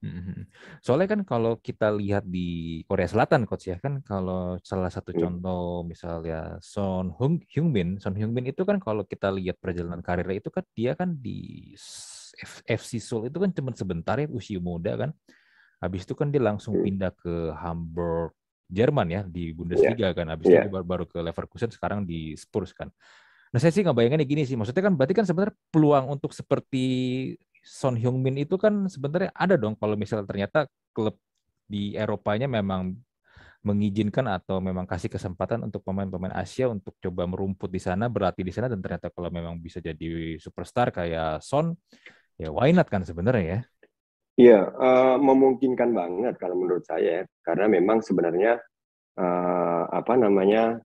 Hmm. 0.00 0.48
Soalnya 0.80 1.12
kan 1.12 1.20
kalau 1.28 1.60
kita 1.60 1.92
lihat 1.92 2.24
di 2.24 2.80
Korea 2.88 3.04
Selatan 3.04 3.44
coach 3.44 3.68
ya 3.68 3.76
kan 3.76 4.00
kalau 4.00 4.56
salah 4.64 4.88
satu 4.88 5.12
contoh 5.12 5.84
misalnya 5.84 6.56
Son 6.64 7.12
Heung 7.20 7.42
Heung-min, 7.52 8.00
Son 8.00 8.16
Heung-min 8.16 8.48
itu 8.48 8.64
kan 8.64 8.80
kalau 8.80 9.04
kita 9.04 9.28
lihat 9.28 9.60
perjalanan 9.60 10.00
karirnya 10.00 10.40
itu 10.40 10.48
kan 10.48 10.64
dia 10.72 10.96
kan 10.96 11.12
di 11.18 11.74
FC 12.64 12.96
Seoul 12.96 13.28
itu 13.28 13.36
kan 13.36 13.52
cuma 13.52 13.76
sebentar 13.76 14.16
ya 14.16 14.28
usia 14.32 14.56
muda 14.56 14.96
kan. 14.96 15.10
Habis 15.80 16.04
itu 16.04 16.14
kan 16.14 16.28
dia 16.28 16.44
langsung 16.44 16.76
hmm. 16.76 16.84
pindah 16.84 17.12
ke 17.16 17.34
Hamburg 17.56 18.36
Jerman 18.70 19.08
ya 19.10 19.20
di 19.26 19.50
Bundesliga 19.50 20.12
yeah. 20.12 20.16
kan. 20.16 20.26
Habis 20.30 20.46
yeah. 20.46 20.62
itu 20.64 20.70
baru, 20.70 20.86
baru 20.86 21.04
ke 21.08 21.18
Leverkusen 21.18 21.72
sekarang 21.72 22.06
di 22.06 22.38
Spurs 22.38 22.70
kan. 22.70 22.92
Nah 23.50 23.58
saya 23.58 23.74
sih 23.74 23.82
nggak 23.82 23.96
bayangin 23.96 24.22
gini 24.28 24.46
sih. 24.46 24.54
Maksudnya 24.54 24.86
kan 24.86 24.94
berarti 24.94 25.14
kan 25.16 25.26
sebenarnya 25.26 25.56
peluang 25.74 26.06
untuk 26.12 26.30
seperti 26.30 26.84
Son 27.60 27.98
Heung-min 27.98 28.40
itu 28.40 28.56
kan 28.56 28.86
sebenarnya 28.86 29.34
ada 29.36 29.58
dong 29.58 29.76
kalau 29.76 29.98
misalnya 29.98 30.24
ternyata 30.24 30.70
klub 30.94 31.18
di 31.68 31.92
Eropanya 31.98 32.48
memang 32.48 32.96
mengizinkan 33.60 34.24
atau 34.24 34.56
memang 34.56 34.88
kasih 34.88 35.12
kesempatan 35.12 35.60
untuk 35.60 35.84
pemain-pemain 35.84 36.32
Asia 36.32 36.64
untuk 36.64 36.96
coba 36.96 37.28
merumput 37.28 37.68
di 37.68 37.76
sana, 37.76 38.08
berlatih 38.08 38.40
di 38.40 38.52
sana 38.56 38.72
dan 38.72 38.80
ternyata 38.80 39.12
kalau 39.12 39.28
memang 39.28 39.60
bisa 39.60 39.84
jadi 39.84 40.40
superstar 40.40 40.88
kayak 40.88 41.44
Son, 41.44 41.76
ya 42.40 42.48
why 42.48 42.72
not 42.72 42.88
kan 42.88 43.04
sebenarnya 43.04 43.44
ya? 43.44 43.60
Iya, 44.40 44.60
uh, 44.72 45.16
memungkinkan 45.20 45.92
banget 45.92 46.34
kalau 46.40 46.56
menurut 46.56 46.80
saya 46.88 47.28
karena 47.44 47.68
memang 47.68 48.00
sebenarnya 48.00 48.56
uh, 49.20 49.84
apa 49.92 50.16
namanya 50.16 50.80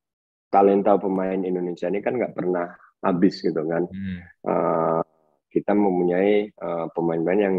talenta 0.52 1.00
pemain 1.00 1.40
Indonesia 1.40 1.88
ini 1.88 2.04
kan 2.04 2.20
nggak 2.20 2.36
pernah 2.36 2.68
habis 3.00 3.40
gitu 3.40 3.64
kan. 3.64 3.88
Uh, 4.44 5.00
kita 5.48 5.72
mempunyai 5.72 6.52
uh, 6.52 6.92
pemain-pemain 6.92 7.40
yang 7.40 7.58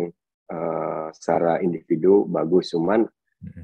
uh, 0.53 1.09
secara 1.17 1.65
individu 1.65 2.29
bagus, 2.29 2.77
cuman 2.77 3.09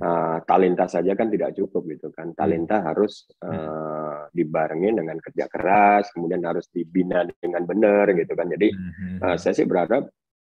uh, 0.01 0.41
talenta 0.49 0.89
saja 0.89 1.13
kan 1.13 1.29
tidak 1.29 1.53
cukup 1.53 1.85
gitu 1.93 2.09
kan. 2.17 2.33
Talenta 2.33 2.81
hmm. 2.81 2.87
harus 2.89 3.29
uh, 3.45 4.33
dibarengin 4.33 5.05
dengan 5.05 5.21
kerja 5.21 5.53
keras, 5.53 6.09
kemudian 6.17 6.41
harus 6.49 6.65
dibina 6.73 7.29
dengan 7.29 7.69
benar 7.69 8.09
gitu 8.17 8.33
kan. 8.33 8.49
Jadi 8.49 8.73
uh, 9.21 9.37
saya 9.37 9.53
sih 9.53 9.69
berharap 9.69 10.09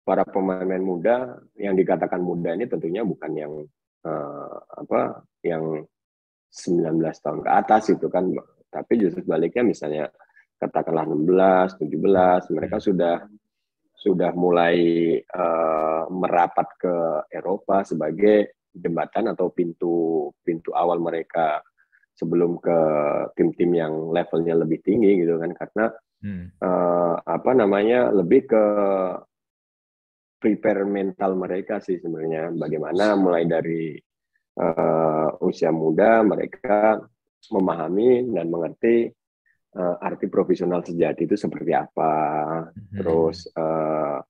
para 0.09 0.25
pemain 0.25 0.81
muda 0.81 1.37
yang 1.53 1.77
dikatakan 1.77 2.17
muda 2.17 2.57
ini 2.57 2.65
tentunya 2.65 3.05
bukan 3.05 3.29
yang 3.37 3.53
uh, 4.09 4.57
apa 4.73 5.21
yang 5.45 5.85
19 6.49 6.97
tahun 7.21 7.45
ke 7.45 7.49
atas 7.53 7.93
itu 7.93 8.09
kan 8.09 8.25
tapi 8.73 8.97
justru 8.97 9.21
sebaliknya 9.21 9.61
misalnya 9.61 10.09
katakanlah 10.57 11.05
16, 11.13 11.77
17 11.85 12.57
mereka 12.57 12.81
hmm. 12.81 12.85
sudah 12.89 13.15
sudah 13.93 14.31
mulai 14.33 14.77
uh, 15.21 16.09
merapat 16.09 16.67
ke 16.81 16.95
Eropa 17.29 17.85
sebagai 17.85 18.65
jembatan 18.73 19.29
atau 19.29 19.53
pintu 19.53 20.25
pintu 20.41 20.73
awal 20.73 20.97
mereka 20.97 21.61
sebelum 22.17 22.57
ke 22.57 22.79
tim-tim 23.37 23.77
yang 23.77 23.93
levelnya 24.09 24.57
lebih 24.57 24.81
tinggi 24.81 25.21
gitu 25.21 25.37
kan 25.37 25.53
karena 25.53 25.85
hmm. 26.25 26.45
uh, 26.65 27.15
apa 27.21 27.51
namanya 27.53 28.09
lebih 28.09 28.49
ke 28.49 28.65
prepare 30.39 30.87
mental 30.87 31.35
mereka 31.35 31.83
sih 31.83 31.99
sebenarnya 31.99 32.55
bagaimana 32.55 33.13
mulai 33.19 33.43
dari 33.43 33.93
uh, 34.57 35.29
usia 35.43 35.69
muda 35.69 36.23
mereka 36.23 37.03
memahami 37.51 38.23
dan 38.31 38.47
mengerti 38.47 39.11
uh, 39.75 39.95
arti 39.99 40.31
profesional 40.31 40.81
sejati 40.81 41.27
itu 41.27 41.35
seperti 41.35 41.75
apa 41.75 42.15
hmm. 42.71 42.95
terus 42.95 43.45
uh, 43.53 44.23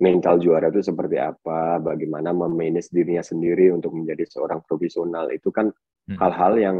mental 0.00 0.40
juara 0.40 0.72
itu 0.72 0.80
seperti 0.80 1.20
apa, 1.20 1.76
bagaimana 1.76 2.32
memanage 2.32 2.88
dirinya 2.88 3.20
sendiri 3.20 3.68
untuk 3.68 3.92
menjadi 3.92 4.24
seorang 4.24 4.64
profesional 4.64 5.28
itu 5.28 5.52
kan 5.52 5.68
hmm. 5.68 6.16
hal-hal 6.16 6.56
hmm. 6.56 6.64
yang 6.64 6.78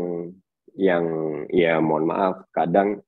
yang 0.81 1.05
ya 1.53 1.77
mohon 1.85 2.09
maaf 2.09 2.49
kadang 2.57 3.05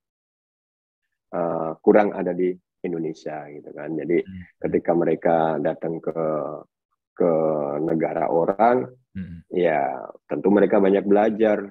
uh, 1.32 1.72
kurang 1.80 2.12
ada 2.12 2.36
di 2.36 2.52
Indonesia 2.82 3.46
gitu 3.48 3.70
kan. 3.72 3.94
Jadi 3.94 4.22
hmm. 4.22 4.42
ketika 4.68 4.92
mereka 4.92 5.36
datang 5.62 6.02
ke 6.02 6.18
ke 7.12 7.32
negara 7.84 8.28
orang, 8.28 8.88
hmm. 9.14 9.46
ya 9.52 10.00
tentu 10.26 10.48
mereka 10.48 10.80
banyak 10.80 11.04
belajar, 11.04 11.70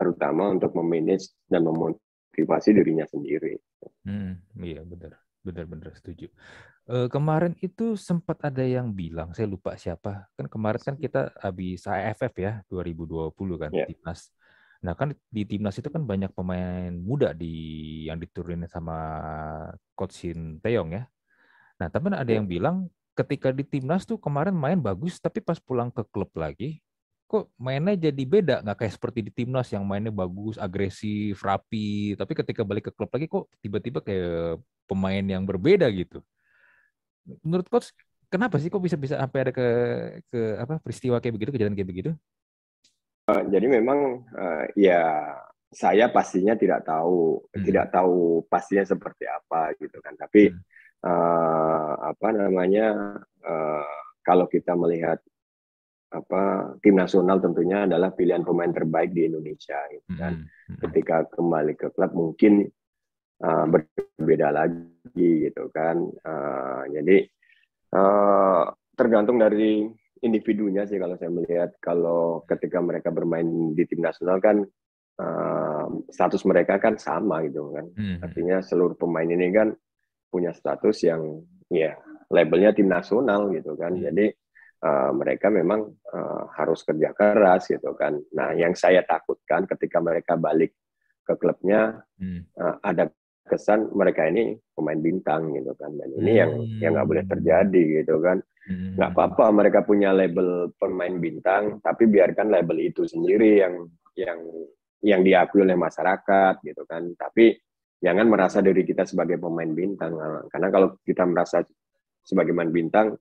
terutama, 0.00 0.48
untuk 0.48 0.72
memanage 0.74 1.28
dan 1.46 1.68
memotivasi 1.68 2.72
dirinya 2.72 3.04
sendiri. 3.04 3.60
Hmm, 4.08 4.40
iya 4.58 4.80
benar, 4.82 5.20
benar-benar 5.44 5.92
setuju. 5.92 6.32
Uh, 6.88 7.04
kemarin 7.12 7.52
itu 7.60 8.00
sempat 8.00 8.40
ada 8.40 8.64
yang 8.64 8.96
bilang, 8.96 9.36
saya 9.36 9.44
lupa 9.44 9.76
siapa. 9.76 10.32
Kan 10.32 10.48
kemarin 10.48 10.80
kan 10.80 10.96
kita 10.96 11.36
habis 11.36 11.84
AFF 11.84 12.32
ya 12.40 12.64
2020 12.72 13.36
kan 13.60 13.70
yeah. 13.76 13.84
timnas. 13.84 14.32
Nah 14.84 14.94
kan 14.94 15.14
di 15.30 15.42
timnas 15.42 15.78
itu 15.78 15.90
kan 15.90 16.06
banyak 16.06 16.30
pemain 16.34 16.94
muda 16.94 17.34
di 17.34 18.06
yang 18.06 18.18
diturunin 18.18 18.70
sama 18.70 18.96
coach 19.98 20.22
Shin 20.22 20.62
Taeyong 20.62 20.94
ya. 20.94 21.02
Nah 21.82 21.88
tapi 21.90 22.10
ada 22.10 22.22
yeah. 22.26 22.38
yang 22.38 22.46
bilang 22.46 22.76
ketika 23.18 23.50
di 23.50 23.66
timnas 23.66 24.06
tuh 24.06 24.18
kemarin 24.18 24.54
main 24.54 24.78
bagus, 24.78 25.18
tapi 25.18 25.42
pas 25.42 25.58
pulang 25.58 25.90
ke 25.90 26.06
klub 26.06 26.30
lagi, 26.38 26.78
kok 27.26 27.50
mainnya 27.58 27.98
jadi 27.98 28.22
beda 28.24 28.56
nggak 28.62 28.78
kayak 28.86 28.94
seperti 28.94 29.20
di 29.26 29.30
timnas 29.34 29.68
yang 29.74 29.84
mainnya 29.84 30.08
bagus 30.08 30.56
agresif 30.56 31.36
rapi 31.44 32.16
tapi 32.16 32.32
ketika 32.32 32.64
balik 32.64 32.88
ke 32.88 32.92
klub 32.96 33.12
lagi 33.12 33.28
kok 33.28 33.52
tiba-tiba 33.60 34.00
kayak 34.00 34.56
pemain 34.88 35.20
yang 35.20 35.44
berbeda 35.44 35.84
gitu 35.92 36.24
menurut 37.44 37.68
coach 37.68 37.92
kenapa 38.32 38.56
sih 38.60 38.68
kok 38.72 38.80
bisa 38.80 38.96
bisa 38.96 39.16
sampai 39.20 39.38
ada 39.48 39.52
ke 39.52 39.66
ke 40.28 40.40
apa 40.60 40.74
peristiwa 40.80 41.16
kayak 41.20 41.34
begitu 41.36 41.50
kejadian 41.56 41.76
kayak 41.76 41.90
begitu? 41.90 42.10
Uh, 43.28 43.44
jadi 43.52 43.66
memang 43.68 44.24
uh, 44.32 44.64
ya 44.72 45.36
saya 45.68 46.08
pastinya 46.08 46.56
tidak 46.56 46.88
tahu 46.88 47.44
hmm. 47.52 47.60
tidak 47.60 47.92
tahu 47.92 48.40
pastinya 48.48 48.88
seperti 48.88 49.28
apa 49.28 49.76
gitu 49.76 50.00
kan 50.00 50.16
tapi 50.16 50.48
hmm. 50.48 50.64
uh, 51.04 51.92
apa 52.08 52.28
namanya 52.32 53.20
uh, 53.44 53.96
kalau 54.24 54.48
kita 54.48 54.72
melihat 54.72 55.20
apa 56.08 56.72
tim 56.80 56.96
nasional 56.96 57.36
tentunya 57.36 57.84
adalah 57.84 58.16
pilihan 58.16 58.40
pemain 58.40 58.72
terbaik 58.72 59.12
di 59.12 59.28
Indonesia 59.28 59.76
gitu 59.92 60.08
kan 60.16 60.40
hmm. 60.40 60.48
Hmm. 60.48 60.78
ketika 60.88 61.28
kembali 61.28 61.76
ke 61.76 61.92
klub 61.92 62.16
mungkin 62.16 62.64
uh, 63.42 63.66
berbeda 63.68 64.48
lagi 64.50 65.30
gitu 65.48 65.70
kan. 65.70 65.96
Uh, 66.22 66.82
jadi 66.90 67.16
uh, 67.94 68.62
tergantung 68.98 69.38
dari 69.38 69.86
individunya 70.22 70.84
sih 70.88 70.98
kalau 70.98 71.14
saya 71.16 71.30
melihat 71.30 71.70
kalau 71.78 72.42
ketika 72.46 72.78
mereka 72.82 73.08
bermain 73.10 73.46
di 73.74 73.84
tim 73.86 74.02
nasional 74.02 74.38
kan 74.42 74.62
uh, 75.20 75.86
status 76.10 76.42
mereka 76.46 76.78
kan 76.78 76.98
sama 76.98 77.44
gitu 77.46 77.74
kan. 77.74 77.86
Hmm. 77.94 78.18
Artinya 78.22 78.62
seluruh 78.62 78.96
pemain 78.98 79.28
ini 79.28 79.50
kan 79.54 79.74
punya 80.28 80.52
status 80.52 81.02
yang 81.06 81.42
ya 81.72 81.96
labelnya 82.30 82.74
tim 82.74 82.88
nasional 82.90 83.50
gitu 83.54 83.74
kan. 83.78 83.94
Hmm. 83.94 84.02
Jadi 84.10 84.26
uh, 84.84 85.10
mereka 85.14 85.48
memang 85.48 85.86
uh, 86.14 86.42
harus 86.54 86.82
kerja 86.82 87.14
keras 87.14 87.70
gitu 87.70 87.94
kan. 87.94 88.16
Nah, 88.34 88.54
yang 88.54 88.72
saya 88.74 89.02
takutkan 89.06 89.66
ketika 89.66 89.98
mereka 89.98 90.34
balik 90.38 90.74
ke 91.28 91.34
klubnya 91.36 92.00
hmm. 92.16 92.56
uh, 92.56 92.80
ada 92.80 93.12
kesan 93.48 93.88
mereka 93.96 94.28
ini 94.28 94.56
pemain 94.76 95.00
bintang 95.00 95.52
gitu 95.56 95.72
kan 95.76 95.92
dan 95.96 96.08
ini 96.20 96.32
hmm. 96.36 96.40
yang 96.40 96.52
yang 96.84 96.90
nggak 96.96 97.08
boleh 97.08 97.24
terjadi 97.24 97.82
gitu 98.04 98.20
kan 98.20 98.40
hmm. 98.40 98.47
Nggak 98.68 99.10
hmm. 99.10 99.16
apa-apa 99.16 99.44
mereka 99.48 99.80
punya 99.80 100.12
label 100.12 100.68
pemain 100.76 101.16
bintang 101.16 101.80
tapi 101.80 102.04
biarkan 102.04 102.52
label 102.52 102.76
itu 102.84 103.08
sendiri 103.08 103.64
yang 103.64 103.74
yang 104.12 104.38
yang 105.00 105.20
diakui 105.24 105.64
oleh 105.64 105.78
masyarakat 105.78 106.60
gitu 106.60 106.84
kan 106.84 107.08
tapi 107.16 107.56
jangan 107.98 108.28
merasa 108.28 108.60
diri 108.60 108.84
kita 108.84 109.08
sebagai 109.08 109.40
pemain 109.40 109.72
bintang 109.72 110.14
karena 110.52 110.68
kalau 110.68 110.88
kita 111.00 111.24
merasa 111.24 111.64
sebagai 112.20 112.52
pemain 112.52 112.70
bintang 112.70 113.16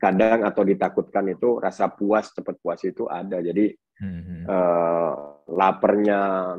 kadang 0.00 0.48
atau 0.48 0.64
ditakutkan 0.64 1.28
itu 1.30 1.60
rasa 1.60 1.92
puas 1.92 2.32
cepat 2.32 2.56
puas 2.58 2.80
itu 2.88 3.04
ada 3.06 3.38
jadi 3.38 3.68
hmm. 4.00 4.48
uh, 4.48 5.14
lapernya 5.54 6.56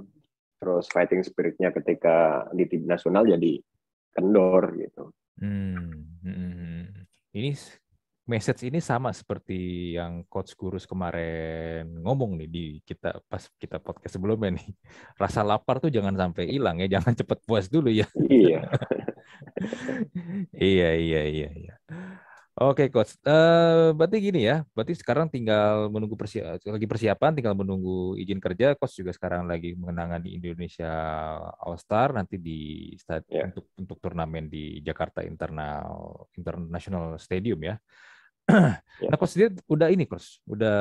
terus 0.61 0.85
fighting 0.93 1.25
spiritnya 1.25 1.73
ketika 1.73 2.45
di 2.53 2.69
tim 2.69 2.85
nasional 2.85 3.25
jadi 3.25 3.57
kendor 4.13 4.77
gitu. 4.77 5.09
Hmm, 5.41 6.21
hmm. 6.21 7.00
Ini 7.31 7.55
message 8.27 8.67
ini 8.67 8.83
sama 8.83 9.15
seperti 9.15 9.91
yang 9.95 10.27
coach 10.27 10.51
Gurus 10.59 10.83
kemarin 10.83 11.87
ngomong 12.03 12.35
nih 12.43 12.49
di 12.51 12.65
kita 12.83 13.23
pas 13.23 13.47
kita 13.55 13.79
podcast 13.79 14.19
sebelumnya 14.19 14.59
nih. 14.59 14.67
Rasa 15.21 15.39
lapar 15.39 15.79
tuh 15.79 15.87
jangan 15.87 16.11
sampai 16.19 16.51
hilang 16.51 16.83
ya, 16.83 16.99
jangan 16.99 17.15
cepat 17.15 17.39
puas 17.47 17.71
dulu 17.71 17.87
ya. 17.87 18.03
Iya. 18.27 18.67
iya 20.59 20.89
iya 20.99 21.21
iya 21.23 21.49
iya. 21.55 21.73
Oke, 22.61 22.93
coach. 22.93 23.17
Uh, 23.25 23.89
berarti 23.97 24.21
gini 24.21 24.45
ya. 24.45 24.61
Berarti 24.77 24.93
sekarang 24.93 25.25
tinggal 25.33 25.89
menunggu 25.89 26.13
persiapan, 26.13 26.61
lagi 26.61 26.85
persiapan, 26.85 27.31
tinggal 27.33 27.57
menunggu 27.57 28.13
izin 28.21 28.37
kerja. 28.37 28.77
Coach 28.77 29.01
juga 29.01 29.09
sekarang 29.17 29.49
lagi 29.49 29.73
mengenangani 29.73 30.37
Indonesia 30.37 30.93
All 31.57 31.81
Star 31.81 32.13
nanti 32.13 32.37
di 32.37 32.93
stad 33.01 33.25
yeah. 33.33 33.49
untuk 33.49 33.65
untuk 33.81 33.97
turnamen 33.97 34.45
di 34.45 34.77
Jakarta 34.85 35.25
Internal 35.25 36.29
International 36.37 37.17
Stadium 37.17 37.65
ya. 37.65 37.81
yeah. 38.45 38.77
Nah, 39.09 39.17
coach 39.17 39.33
dia 39.33 39.49
udah 39.65 39.89
ini, 39.89 40.05
coach. 40.05 40.37
Udah 40.45 40.77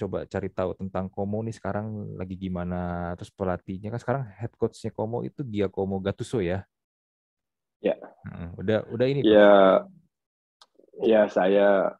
coba 0.00 0.24
cari 0.24 0.48
tahu 0.48 0.80
tentang 0.80 1.12
Komo 1.12 1.44
nih 1.44 1.52
sekarang 1.52 2.16
lagi 2.16 2.40
gimana. 2.40 3.12
Terus 3.20 3.28
pelatihnya 3.36 3.92
kan 3.92 4.00
sekarang 4.00 4.24
head 4.32 4.56
coachnya 4.56 4.88
Komo 4.96 5.20
itu 5.20 5.44
Giacomo 5.44 6.00
Gattuso 6.00 6.40
ya. 6.40 6.64
Ya. 7.84 8.00
Yeah. 8.00 8.48
udah 8.56 8.78
udah 8.88 9.06
ini. 9.12 9.20
Ya. 9.28 9.36
Yeah 9.36 9.97
ya 11.02 11.30
saya 11.30 11.92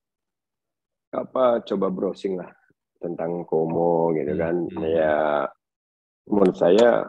apa 1.09 1.65
coba 1.65 1.89
browsing 1.89 2.37
lah 2.37 2.51
tentang 2.99 3.47
Komo 3.47 4.13
gitu 4.15 4.35
kan. 4.35 4.67
Hmm. 4.69 4.85
Ya 4.85 5.47
menurut 6.29 6.57
saya 6.59 7.09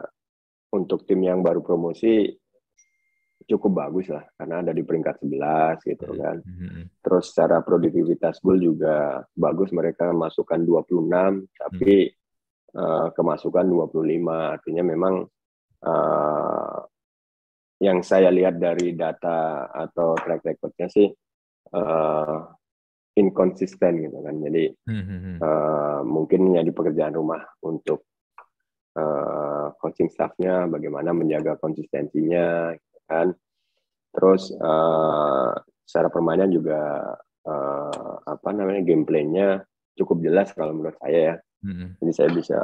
untuk 0.70 1.04
tim 1.04 1.20
yang 1.26 1.42
baru 1.42 1.60
promosi 1.60 2.30
cukup 3.50 3.82
bagus 3.82 4.06
lah 4.14 4.22
karena 4.38 4.62
ada 4.62 4.70
di 4.70 4.86
peringkat 4.86 5.26
11 5.26 5.90
gitu 5.90 6.08
hmm. 6.08 6.18
kan. 6.22 6.36
Hmm. 6.40 6.82
Terus 7.02 7.24
secara 7.34 7.60
produktivitas 7.66 8.38
gol 8.40 8.62
juga 8.62 9.20
bagus 9.34 9.74
mereka 9.74 10.14
masukkan 10.14 10.62
26 10.62 11.50
tapi 11.58 12.08
hmm. 12.08 12.78
uh, 12.78 13.08
kemasukan 13.10 13.66
25 13.66 13.98
artinya 14.30 14.84
memang 14.86 15.14
uh, 15.84 16.78
yang 17.80 18.04
saya 18.04 18.28
lihat 18.28 18.60
dari 18.60 18.92
data 18.92 19.66
atau 19.72 20.12
track 20.12 20.44
recordnya 20.44 20.86
sih 20.92 21.08
uh, 21.74 22.48
inkonsisten 23.18 24.06
gitu 24.08 24.18
kan. 24.24 24.34
Jadi 24.40 24.64
mm-hmm. 24.72 25.36
uh, 25.42 26.00
mungkin 26.06 26.50
menjadi 26.50 26.70
pekerjaan 26.72 27.14
rumah 27.18 27.42
untuk 27.64 28.06
uh, 28.96 29.74
coaching 29.76 30.08
staffnya 30.08 30.64
bagaimana 30.70 31.12
menjaga 31.12 31.60
konsistensinya 31.60 32.72
gitu 32.74 32.98
kan. 33.10 33.28
Terus 34.10 34.50
uh, 34.58 35.54
secara 35.86 36.08
permainan 36.10 36.50
juga 36.50 37.14
uh, 37.46 38.14
apa 38.26 38.48
namanya 38.54 38.82
gameplaynya 38.86 39.62
cukup 39.98 40.22
jelas 40.24 40.54
kalau 40.54 40.72
menurut 40.74 40.96
saya 41.02 41.18
ya. 41.18 41.36
Mm-hmm. 41.60 41.88
Jadi 42.00 42.12
saya 42.16 42.30
bisa 42.32 42.60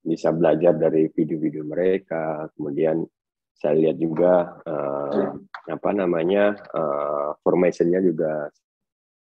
bisa 0.00 0.28
belajar 0.32 0.72
dari 0.80 1.12
video-video 1.12 1.60
mereka, 1.60 2.48
kemudian 2.56 3.04
saya 3.52 3.76
lihat 3.76 4.00
juga 4.00 4.56
uh, 4.64 5.36
apa 5.68 5.90
namanya 5.92 6.56
uh, 6.72 7.19
formationnya 7.50 7.98
juga 7.98 8.46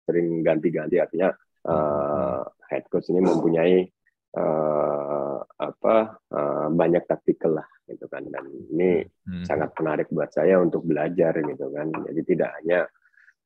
sering 0.02 0.42
ganti-ganti. 0.42 0.98
Artinya 0.98 1.30
uh, 1.70 2.42
head 2.66 2.90
coach 2.90 3.06
ini 3.14 3.22
mempunyai 3.22 3.86
uh, 4.34 5.38
apa 5.54 5.96
uh, 6.34 6.66
banyak 6.74 7.06
taktikal 7.06 7.62
lah 7.62 7.68
gitu 7.86 8.10
kan. 8.10 8.26
Dan 8.26 8.50
ini 8.74 9.06
hmm. 9.06 9.46
sangat 9.46 9.70
menarik 9.78 10.10
buat 10.10 10.34
saya 10.34 10.58
untuk 10.58 10.82
belajar 10.82 11.38
gitu 11.38 11.70
kan. 11.70 11.94
Jadi 12.10 12.20
tidak 12.26 12.50
hanya 12.58 12.90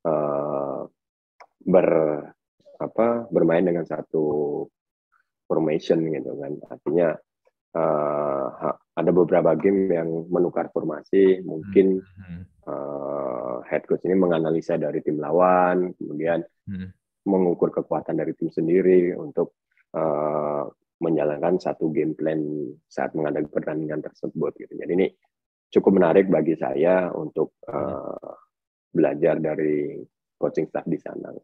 uh, 0.08 0.88
ber 1.60 1.88
apa 2.80 3.28
bermain 3.28 3.68
dengan 3.68 3.84
satu 3.84 4.64
formation 5.44 6.00
gitu 6.08 6.32
kan. 6.40 6.52
Artinya 6.72 7.12
uh, 7.76 8.72
ada 8.94 9.10
beberapa 9.10 9.52
game 9.58 9.90
yang 9.90 10.08
menukar 10.30 10.70
formasi 10.70 11.42
mungkin 11.42 12.00
hmm. 12.00 12.42
uh, 12.64 13.13
head 13.74 13.84
coach 13.84 14.06
ini 14.06 14.14
menganalisa 14.14 14.78
dari 14.78 15.02
tim 15.02 15.18
lawan 15.18 15.90
kemudian 15.98 16.46
hmm. 16.70 16.88
mengukur 17.26 17.74
kekuatan 17.74 18.14
dari 18.14 18.32
tim 18.38 18.48
sendiri 18.48 19.12
untuk 19.18 19.58
uh, 19.98 20.64
menjalankan 21.02 21.58
satu 21.58 21.90
game 21.90 22.14
plan 22.14 22.38
saat 22.86 23.12
menghadapi 23.18 23.50
pertandingan 23.50 24.00
tersebut 24.00 24.54
gitu 24.62 24.72
jadi 24.78 24.92
ini 24.94 25.06
cukup 25.74 25.98
menarik 25.98 26.30
bagi 26.30 26.54
saya 26.54 27.10
untuk 27.10 27.58
uh, 27.66 28.38
belajar 28.94 29.42
dari 29.42 29.98
coaching 30.38 30.70
staff 30.70 30.86
di 30.86 30.98
sana. 31.02 31.34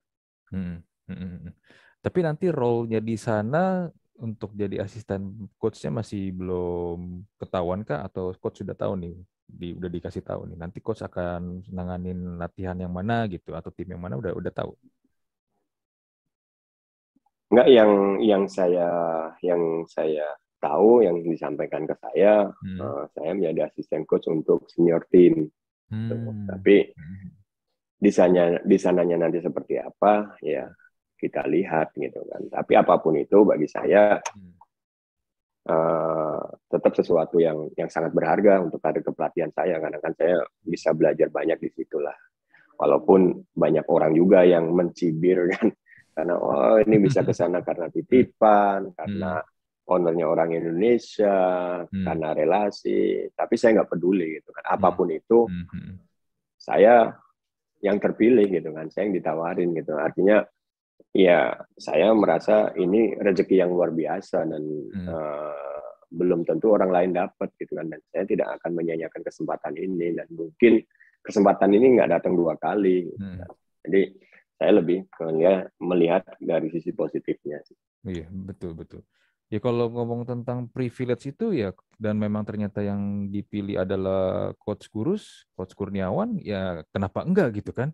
Hmm. 0.55 0.79
Hmm. 1.11 1.19
hmm, 1.19 1.39
hmm. 1.51 1.55
Tapi 2.01 2.19
nanti 2.23 2.47
role-nya 2.49 3.03
di 3.03 3.19
sana 3.19 3.91
untuk 4.21 4.55
jadi 4.55 4.85
asisten 4.85 5.51
coach-nya 5.59 5.91
masih 5.91 6.31
belum 6.31 7.25
ketahuan 7.41 7.83
kah 7.83 8.07
atau 8.07 8.31
coach 8.37 8.63
sudah 8.63 8.77
tahu 8.77 8.95
nih 9.01 9.17
di 9.51 9.75
udah 9.75 9.91
dikasih 9.91 10.23
tahu 10.23 10.47
nih 10.51 10.59
nanti 10.59 10.79
coach 10.79 11.03
akan 11.03 11.67
nanganin 11.75 12.39
latihan 12.39 12.79
yang 12.79 12.95
mana 12.95 13.27
gitu 13.27 13.53
atau 13.59 13.75
tim 13.75 13.91
yang 13.91 14.03
mana 14.03 14.17
udah 14.17 14.33
udah 14.35 14.53
tahu 14.55 14.73
Enggak 17.51 17.67
yang 17.67 17.91
yang 18.23 18.45
saya 18.47 18.87
yang 19.43 19.83
saya 19.91 20.39
tahu 20.63 21.03
yang 21.03 21.19
disampaikan 21.27 21.83
ke 21.83 21.99
saya 21.99 22.47
hmm. 22.47 22.79
uh, 22.79 23.05
saya 23.11 23.35
menjadi 23.35 23.67
asisten 23.67 24.07
coach 24.07 24.31
untuk 24.31 24.71
senior 24.71 25.03
team 25.11 25.51
hmm. 25.91 26.47
tapi 26.47 26.95
hmm. 26.95 27.29
di 27.99 28.11
sana 28.15 28.63
di 28.63 28.77
sananya 28.79 29.27
nanti 29.27 29.43
seperti 29.43 29.83
apa 29.83 30.39
ya 30.47 30.71
kita 31.21 31.45
lihat 31.45 31.93
gitu 31.93 32.25
kan. 32.25 32.43
Tapi 32.49 32.73
apa 32.81 32.97
pun 32.97 33.13
itu 33.21 33.45
bagi 33.45 33.69
saya 33.69 34.17
uh, 35.71 36.41
tetap 36.67 36.93
sesuatu 36.99 37.39
yang 37.39 37.71
yang 37.79 37.87
sangat 37.87 38.11
berharga 38.11 38.59
untuk 38.59 38.83
karir 38.83 39.07
kepelatihan 39.07 39.51
saya 39.55 39.79
karena 39.79 39.99
kan 40.03 40.13
saya 40.19 40.43
bisa 40.61 40.91
belajar 40.91 41.31
banyak 41.31 41.59
di 41.63 41.71
situlah. 41.71 42.15
Walaupun 42.81 43.45
banyak 43.55 43.87
orang 43.87 44.13
juga 44.17 44.43
yang 44.43 44.73
mencibir 44.75 45.47
kan 45.55 45.71
karena 46.17 46.35
oh 46.37 46.77
ini 46.83 46.97
bisa 46.99 47.23
ke 47.23 47.31
sana 47.31 47.63
karena 47.69 47.87
titipan, 47.89 48.91
karena 48.99 49.39
hmm. 49.39 49.91
ownernya 49.91 50.27
orang 50.27 50.51
Indonesia, 50.59 51.39
hmm. 51.87 52.05
karena 52.05 52.29
relasi. 52.35 53.31
Tapi 53.31 53.55
saya 53.55 53.81
nggak 53.81 53.91
peduli 53.95 54.43
gitu 54.43 54.51
kan. 54.51 54.65
Apa 54.75 54.91
pun 54.93 55.15
hmm. 55.15 55.19
itu 55.23 55.39
saya 56.61 57.15
yang 57.81 57.97
terpilih 57.97 58.45
gitu 58.51 58.75
kan, 58.77 58.91
saya 58.93 59.09
yang 59.09 59.17
ditawarin 59.17 59.73
gitu. 59.73 59.97
Artinya 59.97 60.45
ya 61.15 61.55
saya 61.75 62.15
merasa 62.15 62.71
ini 62.79 63.19
rezeki 63.19 63.61
yang 63.61 63.75
luar 63.75 63.91
biasa 63.91 64.47
dan 64.47 64.63
hmm. 64.65 65.07
uh, 65.09 65.91
belum 66.11 66.43
tentu 66.43 66.75
orang 66.75 66.91
lain 66.91 67.11
dapat 67.15 67.51
gitu 67.59 67.79
kan 67.79 67.87
dan 67.87 68.01
saya 68.11 68.27
tidak 68.27 68.49
akan 68.59 68.75
menyanyikan 68.75 69.23
kesempatan 69.23 69.75
ini 69.79 70.15
dan 70.15 70.27
mungkin 70.35 70.83
kesempatan 71.23 71.71
ini 71.71 71.99
nggak 71.99 72.11
datang 72.19 72.35
dua 72.35 72.59
kali 72.59 73.11
gitu. 73.11 73.19
hmm. 73.23 73.47
jadi 73.87 74.03
saya 74.61 74.73
lebih 74.77 75.09
melihat, 75.25 75.73
melihat 75.81 76.23
dari 76.43 76.69
sisi 76.75 76.91
positifnya 76.91 77.63
iya 78.07 78.27
betul 78.31 78.75
betul 78.75 79.07
ya 79.51 79.59
kalau 79.59 79.91
ngomong 79.91 80.23
tentang 80.27 80.71
privilege 80.71 81.31
itu 81.31 81.51
ya 81.55 81.75
dan 81.99 82.19
memang 82.19 82.47
ternyata 82.47 82.87
yang 82.87 83.27
dipilih 83.31 83.83
adalah 83.83 84.55
coach 84.63 84.87
Kurus 84.91 85.47
coach 85.59 85.75
Kurniawan 85.75 86.39
ya 86.39 86.87
kenapa 86.95 87.27
enggak 87.27 87.59
gitu 87.59 87.75
kan 87.75 87.91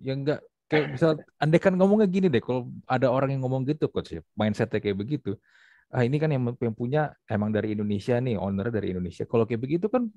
ya 0.00 0.16
enggak 0.16 0.40
kayak 0.66 0.86
misal 0.94 1.10
andai 1.38 1.60
kan 1.62 1.72
ngomongnya 1.78 2.08
gini 2.10 2.26
deh 2.26 2.42
kalau 2.42 2.70
ada 2.90 3.06
orang 3.06 3.34
yang 3.34 3.42
ngomong 3.46 3.62
gitu 3.70 3.86
coach 3.86 4.18
ya 4.18 4.20
mindsetnya 4.34 4.78
kayak 4.82 4.98
begitu. 4.98 5.38
Ah 5.94 6.02
ini 6.02 6.18
kan 6.18 6.26
yang, 6.34 6.42
yang 6.58 6.74
punya 6.74 7.14
emang 7.30 7.54
dari 7.54 7.78
Indonesia 7.78 8.18
nih 8.18 8.34
owner 8.34 8.68
dari 8.74 8.90
Indonesia. 8.90 9.22
Kalau 9.30 9.46
kayak 9.46 9.62
begitu 9.62 9.86
kan 9.86 10.10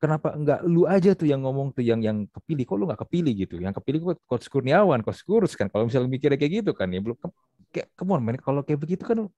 kenapa 0.00 0.34
enggak 0.34 0.60
lu 0.64 0.88
aja 0.88 1.12
tuh 1.12 1.28
yang 1.28 1.44
ngomong 1.44 1.76
tuh 1.76 1.84
yang 1.84 2.00
yang 2.00 2.24
kepilih? 2.32 2.64
Kok 2.64 2.76
lu 2.80 2.84
nggak 2.88 3.00
kepilih 3.04 3.32
gitu? 3.44 3.54
Yang 3.60 3.74
kepilih 3.84 4.00
coach 4.24 4.48
Kurniawan 4.48 5.04
coach 5.04 5.20
Kurus 5.28 5.52
kan. 5.54 5.68
Kalau 5.68 5.84
misalnya 5.86 6.08
mikirnya 6.08 6.38
kayak 6.40 6.52
gitu 6.64 6.72
kan 6.72 6.88
ya 6.88 7.00
belum 7.04 7.16
kayak 7.72 7.88
come 7.96 8.16
on 8.16 8.24
kalau 8.40 8.60
kayak 8.64 8.80
begitu 8.80 9.04
kan 9.04 9.28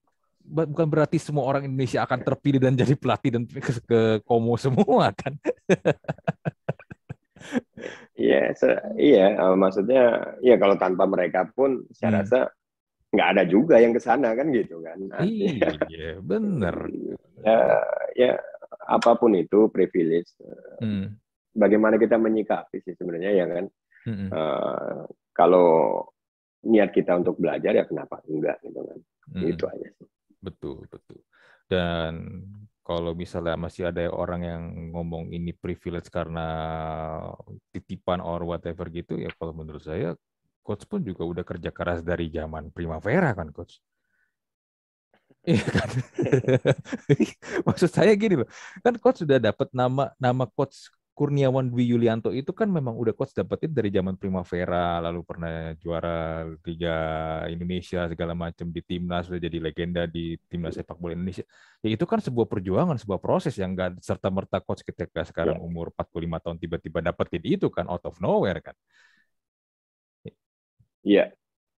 bukan 0.45 0.87
berarti 0.87 1.17
semua 1.17 1.49
orang 1.49 1.65
Indonesia 1.65 2.05
akan 2.05 2.21
terpilih 2.21 2.61
dan 2.61 2.77
jadi 2.77 2.93
pelatih 2.95 3.31
dan 3.33 3.43
ke, 3.49 3.73
ke 3.81 3.99
Komo 4.29 4.61
semua 4.61 5.09
kan 5.17 5.33
Iya, 8.15 8.55
iya, 8.95 9.27
uh, 9.41 9.57
maksudnya 9.59 10.35
ya 10.45 10.55
kalau 10.61 10.79
tanpa 10.79 11.05
mereka 11.09 11.49
pun 11.51 11.83
saya 11.91 12.11
hmm. 12.15 12.19
rasa 12.23 12.39
nggak 13.15 13.29
ada 13.39 13.43
juga 13.47 13.79
yang 13.79 13.95
ke 13.95 14.03
sana 14.03 14.35
kan 14.35 14.51
gitu 14.51 14.83
kan. 14.83 14.99
Iya, 15.23 16.19
benar. 16.19 16.91
Ya, 17.43 17.59
ya 18.19 18.33
apa 18.91 19.15
pun 19.15 19.39
itu 19.39 19.71
privilege. 19.71 20.35
Hmm. 20.83 21.15
Bagaimana 21.55 21.95
kita 21.99 22.19
menyikapi 22.19 22.83
sih 22.83 22.95
sebenarnya 22.99 23.31
ya 23.35 23.47
kan. 23.47 23.65
Hmm. 24.05 24.29
Uh, 24.29 25.01
kalau 25.33 26.03
niat 26.65 26.91
kita 26.91 27.17
untuk 27.17 27.39
belajar 27.39 27.73
ya 27.77 27.85
kenapa 27.87 28.19
enggak 28.27 28.59
gitu 28.67 28.81
kan. 28.83 28.99
Hmm. 29.31 29.43
Itu 29.47 29.65
aja 29.71 29.89
sih. 29.95 30.09
Betul, 30.43 30.85
betul. 30.91 31.19
Dan 31.71 32.45
kalau 32.85 33.13
misalnya 33.17 33.57
masih 33.57 33.89
ada 33.91 34.03
orang 34.13 34.41
yang 34.45 34.63
ngomong 34.93 35.33
ini 35.37 35.51
privilege 35.57 36.09
karena 36.13 36.41
titipan 37.73 38.21
or 38.21 38.41
whatever 38.45 38.87
gitu 38.93 39.17
ya 39.19 39.31
kalau 39.39 39.53
menurut 39.57 39.83
saya 39.83 40.13
coach 40.65 40.85
pun 40.89 41.01
juga 41.05 41.23
udah 41.29 41.45
kerja 41.45 41.71
keras 41.73 42.01
dari 42.01 42.33
zaman 42.33 42.73
Primavera 42.73 43.33
kan 43.37 43.49
coach. 43.53 43.81
Iya 45.45 45.61
kan. 45.61 45.91
Maksud 47.69 47.91
saya 47.93 48.17
gini 48.17 48.41
loh, 48.41 48.49
kan 48.81 48.97
coach 48.97 49.29
sudah 49.29 49.37
dapat 49.37 49.69
nama 49.77 50.09
nama 50.17 50.49
coach 50.49 50.89
Kurniawan 51.15 51.71
Dwi 51.71 51.95
Yulianto 51.95 52.35
itu 52.35 52.51
kan 52.51 52.67
memang 52.67 52.99
udah 52.99 53.15
coach 53.15 53.31
dapetin 53.39 53.71
dari 53.71 53.87
zaman 53.95 54.19
Primavera, 54.19 54.99
lalu 54.99 55.23
pernah 55.23 55.71
juara 55.79 56.43
Liga 56.67 56.97
Indonesia 57.47 58.11
segala 58.11 58.35
macam 58.35 58.75
di 58.75 58.83
timnas, 58.83 59.31
sudah 59.31 59.39
jadi 59.39 59.63
legenda 59.63 60.11
di 60.11 60.35
timnas 60.51 60.75
sepak 60.75 60.99
bola 60.99 61.15
Indonesia. 61.15 61.47
Ya 61.87 61.95
itu 61.95 62.03
kan 62.03 62.19
sebuah 62.19 62.51
perjuangan, 62.51 62.99
sebuah 62.99 63.23
proses 63.23 63.55
yang 63.55 63.79
enggak 63.79 64.03
serta 64.03 64.27
merta 64.27 64.59
coach 64.59 64.83
ketika 64.83 65.23
sekarang 65.23 65.63
yeah. 65.63 65.67
umur 65.71 65.95
45 65.95 66.43
tahun 66.43 66.57
tiba-tiba 66.59 66.99
dapetin 66.99 67.47
itu 67.47 67.71
kan 67.71 67.87
out 67.87 68.03
of 68.11 68.19
nowhere 68.19 68.59
kan. 68.59 68.75
Iya, 71.07 71.31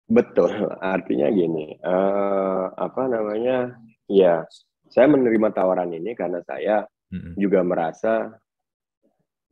betul. 0.08 0.48
Artinya 0.80 1.28
gini, 1.28 1.76
uh, 1.84 2.72
apa 2.72 3.12
namanya? 3.12 3.76
Ya, 4.08 4.48
saya 4.88 5.12
menerima 5.12 5.52
tawaran 5.52 5.92
ini 5.92 6.16
karena 6.16 6.40
saya 6.48 6.88
mm 7.12 7.20
-hmm. 7.20 7.34
juga 7.36 7.60
merasa 7.68 8.32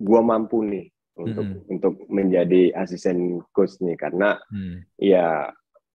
gue 0.03 0.21
mampu 0.21 0.59
nih 0.67 0.85
untuk 1.13 1.45
hmm. 1.45 1.73
untuk 1.73 1.93
menjadi 2.09 2.73
asisten 2.73 3.39
coach 3.53 3.77
nih 3.79 3.95
karena 3.95 4.35
hmm. 4.49 4.97
ya 4.97 5.45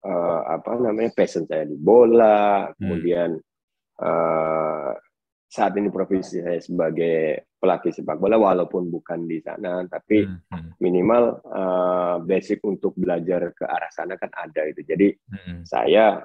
uh, 0.07 0.40
apa 0.47 0.79
namanya 0.79 1.11
passion 1.14 1.44
saya 1.44 1.66
di 1.66 1.75
bola, 1.75 2.71
hmm. 2.71 2.75
kemudian 2.79 3.31
uh, 3.99 4.92
saat 5.49 5.73
ini 5.81 5.88
profesi 5.88 6.44
saya 6.44 6.61
sebagai 6.61 7.49
pelatih 7.57 7.90
sepak 7.90 8.21
bola 8.21 8.37
walaupun 8.37 8.92
bukan 8.92 9.27
di 9.27 9.42
sana 9.42 9.83
tapi 9.90 10.23
hmm. 10.23 10.55
hmm. 10.55 10.71
minimal 10.79 11.42
uh, 11.51 12.16
basic 12.23 12.62
untuk 12.62 12.94
belajar 12.94 13.51
ke 13.57 13.64
arah 13.66 13.90
sana 13.90 14.14
kan 14.14 14.31
ada 14.38 14.71
itu. 14.71 14.87
Jadi 14.87 15.09
hmm. 15.11 15.66
saya 15.66 16.23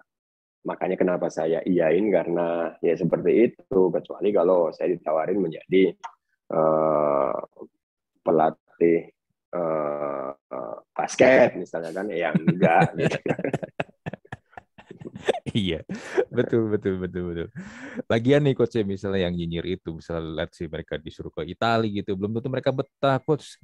makanya 0.63 0.95
kenapa 0.95 1.27
saya 1.27 1.59
iyain 1.65 2.07
karena 2.07 2.71
ya 2.79 2.95
seperti 2.95 3.51
itu 3.51 3.79
kecuali 3.91 4.29
kalau 4.31 4.71
saya 4.71 4.95
ditawarin 4.95 5.43
menjadi 5.43 5.91
uh, 6.55 7.35
pelatih 8.23 9.11
uh, 9.53 10.31
uh, 10.33 10.77
basket 10.95 11.53
misalnya 11.59 11.91
kan 11.93 12.07
yang 12.09 12.33
enggak 12.33 12.89
gitu. 12.99 13.19
iya, 15.53 15.79
betul 16.33 16.73
betul 16.73 16.99
betul 16.99 17.23
betul. 17.31 17.47
Lagian 18.09 18.43
nih 18.43 18.55
coach 18.57 18.75
misalnya 18.83 19.29
yang 19.29 19.35
nyinyir 19.37 19.79
itu, 19.79 19.95
misalnya 19.95 20.43
lihat 20.43 20.51
sih 20.51 20.67
mereka 20.67 20.97
disuruh 20.97 21.31
ke 21.31 21.47
Italia 21.47 22.01
gitu, 22.01 22.17
belum 22.17 22.39
tentu 22.39 22.49
mereka 22.49 22.73
betah 22.73 23.21
coach. 23.21 23.61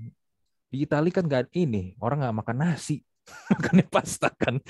Di 0.69 0.85
Italia 0.85 1.11
kan 1.11 1.25
nggak 1.25 1.49
ini, 1.57 1.97
orang 1.99 2.23
nggak 2.23 2.37
makan 2.45 2.57
nasi, 2.61 3.01
makannya 3.51 3.85
pasta 3.89 4.29
kan. 4.37 4.61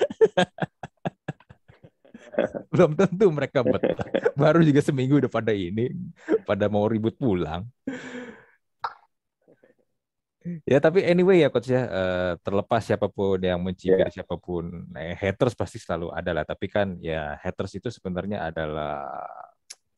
belum 2.72 2.96
tentu 2.96 3.26
mereka 3.30 3.66
betah. 3.66 4.08
Baru 4.34 4.64
juga 4.64 4.80
seminggu 4.80 5.20
udah 5.20 5.32
pada 5.32 5.52
ini, 5.52 5.92
pada 6.48 6.72
mau 6.72 6.88
ribut 6.88 7.14
pulang. 7.20 7.68
Ya 10.66 10.78
tapi 10.82 11.06
anyway 11.06 11.44
ya 11.44 11.50
coach 11.54 11.70
ya 11.70 11.84
uh, 11.86 12.34
terlepas 12.42 12.82
siapa 12.82 13.08
pun 13.08 13.40
yang 13.40 13.60
mencibir 13.62 14.08
yeah. 14.08 14.14
siapa 14.14 14.36
pun 14.38 14.90
eh, 14.96 15.16
haters 15.16 15.54
pasti 15.54 15.78
selalu 15.78 16.12
ada 16.14 16.32
lah. 16.32 16.46
Tapi 16.48 16.66
kan 16.68 16.98
ya 17.00 17.38
haters 17.40 17.78
itu 17.78 17.90
sebenarnya 17.90 18.48
adalah 18.50 19.06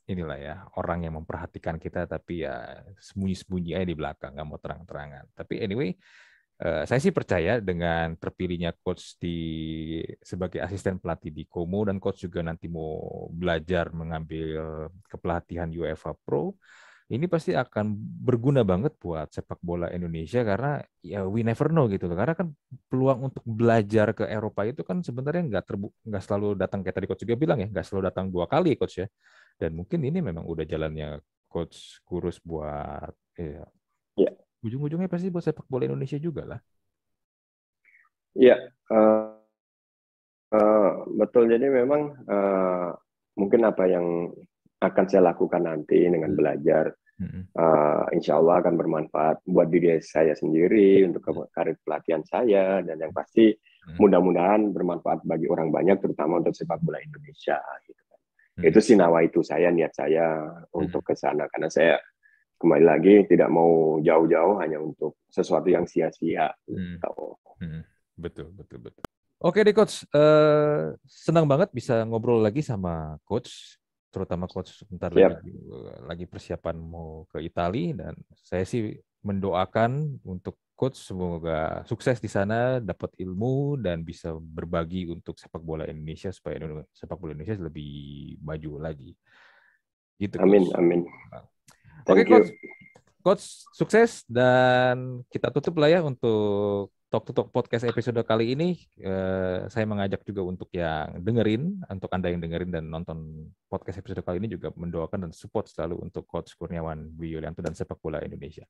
inilah 0.09 0.37
ya 0.37 0.55
orang 0.75 1.07
yang 1.07 1.15
memperhatikan 1.21 1.79
kita 1.79 2.03
tapi 2.09 2.43
ya 2.43 2.83
sembunyi-sembunyi 2.99 3.71
aja 3.77 3.87
di 3.87 3.95
belakang 3.95 4.31
nggak 4.35 4.47
mau 4.47 4.59
terang-terangan. 4.59 5.25
Tapi 5.33 5.53
anyway 5.63 5.95
uh, 6.61 6.83
saya 6.83 6.99
sih 6.99 7.13
percaya 7.15 7.63
dengan 7.63 8.13
terpilihnya 8.19 8.75
coach 8.83 9.15
di 9.17 9.39
sebagai 10.21 10.59
asisten 10.59 10.99
pelatih 10.99 11.31
di 11.31 11.43
Como 11.47 11.87
dan 11.87 11.97
coach 11.97 12.27
juga 12.27 12.43
nanti 12.43 12.67
mau 12.67 13.27
belajar 13.31 13.89
mengambil 13.95 14.91
kepelatihan 15.07 15.71
UEFA 15.71 16.13
Pro 16.21 16.55
ini 17.11 17.27
pasti 17.27 17.51
akan 17.51 17.91
berguna 18.23 18.63
banget 18.63 18.95
buat 18.95 19.27
sepak 19.35 19.59
bola 19.59 19.91
Indonesia 19.91 20.47
karena 20.47 20.79
ya 21.03 21.27
we 21.27 21.43
never 21.43 21.67
know 21.67 21.91
gitu 21.91 22.07
loh. 22.07 22.15
Karena 22.15 22.39
kan 22.39 22.55
peluang 22.87 23.27
untuk 23.27 23.43
belajar 23.43 24.15
ke 24.15 24.31
Eropa 24.31 24.63
itu 24.63 24.87
kan 24.87 25.03
sebenarnya 25.03 25.43
nggak 25.43 25.65
terbu 25.67 25.91
nggak 26.07 26.23
selalu 26.23 26.55
datang 26.55 26.79
kayak 26.79 26.95
tadi 26.95 27.07
coach 27.11 27.21
juga 27.27 27.35
bilang 27.35 27.59
ya, 27.59 27.67
nggak 27.67 27.83
selalu 27.83 28.03
datang 28.07 28.31
dua 28.31 28.47
kali 28.47 28.79
coach 28.79 29.03
ya. 29.03 29.07
Dan 29.59 29.75
mungkin 29.75 29.99
ini 30.07 30.23
memang 30.23 30.47
udah 30.47 30.63
jalannya 30.63 31.19
coach 31.51 31.99
kurus 32.07 32.39
buat 32.39 33.11
ya, 33.35 33.67
ya. 34.15 34.31
ujung-ujungnya 34.63 35.11
pasti 35.11 35.27
buat 35.27 35.43
sepak 35.43 35.67
bola 35.67 35.91
Indonesia 35.91 36.15
juga 36.15 36.47
lah. 36.47 36.59
Iya, 38.31 38.55
uh, 38.87 39.35
uh, 40.55 40.91
betul. 41.19 41.51
Jadi 41.51 41.67
memang 41.67 42.15
uh, 42.23 42.95
mungkin 43.35 43.67
apa 43.67 43.83
yang 43.91 44.31
akan 44.81 45.05
saya 45.11 45.35
lakukan 45.35 45.61
nanti 45.61 46.07
dengan 46.07 46.31
hmm. 46.33 46.39
belajar 46.39 46.95
Uh, 47.53 48.05
insya 48.17 48.41
Allah 48.41 48.65
akan 48.65 48.73
bermanfaat 48.77 49.45
buat 49.45 49.69
diri 49.69 50.01
saya 50.01 50.33
sendiri 50.33 51.05
untuk 51.05 51.21
karir 51.53 51.77
pelatihan 51.85 52.25
saya 52.25 52.81
dan 52.81 52.97
yang 52.97 53.13
pasti 53.13 53.53
mudah-mudahan 53.97 54.73
bermanfaat 54.73 55.25
bagi 55.25 55.49
orang 55.49 55.73
banyak 55.73 55.97
terutama 56.01 56.41
untuk 56.41 56.53
sepak 56.53 56.81
bola 56.85 57.01
Indonesia 57.01 57.57
gitu 57.85 58.01
kan. 58.09 58.19
Itu 58.61 58.79
sih 58.81 58.95
nawa 58.97 59.25
itu 59.25 59.41
saya 59.41 59.73
niat 59.73 59.93
saya 59.93 60.49
untuk 60.73 61.01
ke 61.01 61.17
sana 61.17 61.49
karena 61.49 61.69
saya 61.69 61.95
kembali 62.61 62.85
lagi 62.85 63.15
tidak 63.25 63.49
mau 63.49 63.97
jauh-jauh 64.05 64.61
hanya 64.61 64.77
untuk 64.77 65.17
sesuatu 65.33 65.65
yang 65.65 65.89
sia-sia. 65.89 66.53
Gitu. 66.69 66.77
Betul 68.21 68.53
betul 68.53 68.79
betul. 68.85 69.03
Oke 69.41 69.65
deh 69.65 69.73
coach, 69.73 70.05
uh, 70.13 70.93
senang 71.09 71.49
banget 71.49 71.73
bisa 71.73 72.05
ngobrol 72.05 72.37
lagi 72.37 72.61
sama 72.61 73.17
coach 73.25 73.80
terutama 74.11 74.45
coach 74.45 74.75
sebentar 74.75 75.07
yep. 75.15 75.39
lagi 75.39 75.55
lagi 76.03 76.25
persiapan 76.27 76.75
mau 76.75 77.23
ke 77.31 77.39
Italia 77.39 77.95
dan 77.95 78.13
saya 78.35 78.67
sih 78.67 78.99
mendoakan 79.23 80.21
untuk 80.27 80.59
coach 80.75 80.97
semoga 80.97 81.85
sukses 81.85 82.17
di 82.17 82.25
sana 82.25 82.81
dapat 82.81 83.13
ilmu 83.21 83.77
dan 83.77 84.01
bisa 84.01 84.33
berbagi 84.33 85.05
untuk 85.07 85.37
sepak 85.37 85.61
bola 85.61 85.85
Indonesia 85.85 86.33
supaya 86.33 86.57
sepak 86.89 87.21
bola 87.21 87.37
Indonesia 87.37 87.61
lebih 87.61 87.93
maju 88.41 88.81
lagi. 88.81 89.13
Gitu. 90.17 90.41
Amin 90.41 90.65
coach. 90.65 90.77
amin. 90.81 91.01
Oke 92.09 92.25
okay, 92.25 92.25
coach. 92.25 92.49
Coach 93.21 93.45
sukses 93.77 94.25
dan 94.25 95.21
kita 95.29 95.53
tutup 95.53 95.77
lah 95.77 95.93
ya 95.93 96.01
untuk 96.01 96.89
Talk 97.11 97.27
to 97.27 97.35
Talk 97.35 97.51
podcast 97.51 97.83
episode 97.83 98.23
kali 98.23 98.55
ini 98.55 98.79
eh, 99.03 99.67
saya 99.67 99.83
mengajak 99.83 100.23
juga 100.23 100.47
untuk 100.47 100.71
yang 100.71 101.19
dengerin, 101.19 101.83
untuk 101.91 102.07
Anda 102.07 102.31
yang 102.31 102.39
dengerin 102.39 102.71
dan 102.71 102.87
nonton 102.87 103.51
podcast 103.67 103.99
episode 103.99 104.23
kali 104.23 104.39
ini 104.39 104.47
juga 104.47 104.71
mendoakan 104.71 105.27
dan 105.27 105.31
support 105.35 105.67
selalu 105.67 105.99
untuk 106.07 106.23
Coach 106.23 106.55
Kurniawan 106.55 107.11
Dwi 107.19 107.35
Yulianto 107.35 107.59
dan 107.59 107.75
sepak 107.75 107.99
bola 107.99 108.23
Indonesia. 108.23 108.63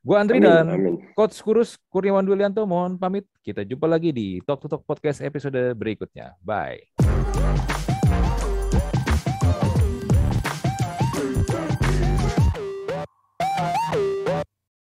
Gua 0.00 0.24
Andri 0.24 0.40
amin, 0.40 0.48
dan 0.48 0.64
amin. 0.72 0.94
Coach 1.12 1.36
Kurus 1.44 1.76
Kurniawan 1.92 2.24
Dwi 2.24 2.40
Yulianto 2.40 2.64
mohon 2.64 2.96
pamit. 2.96 3.28
Kita 3.44 3.68
jumpa 3.68 3.84
lagi 3.84 4.16
di 4.16 4.40
Talk 4.40 4.64
to 4.64 4.68
Talk 4.72 4.88
podcast 4.88 5.20
episode 5.20 5.76
berikutnya. 5.76 6.40
Bye. 6.40 6.93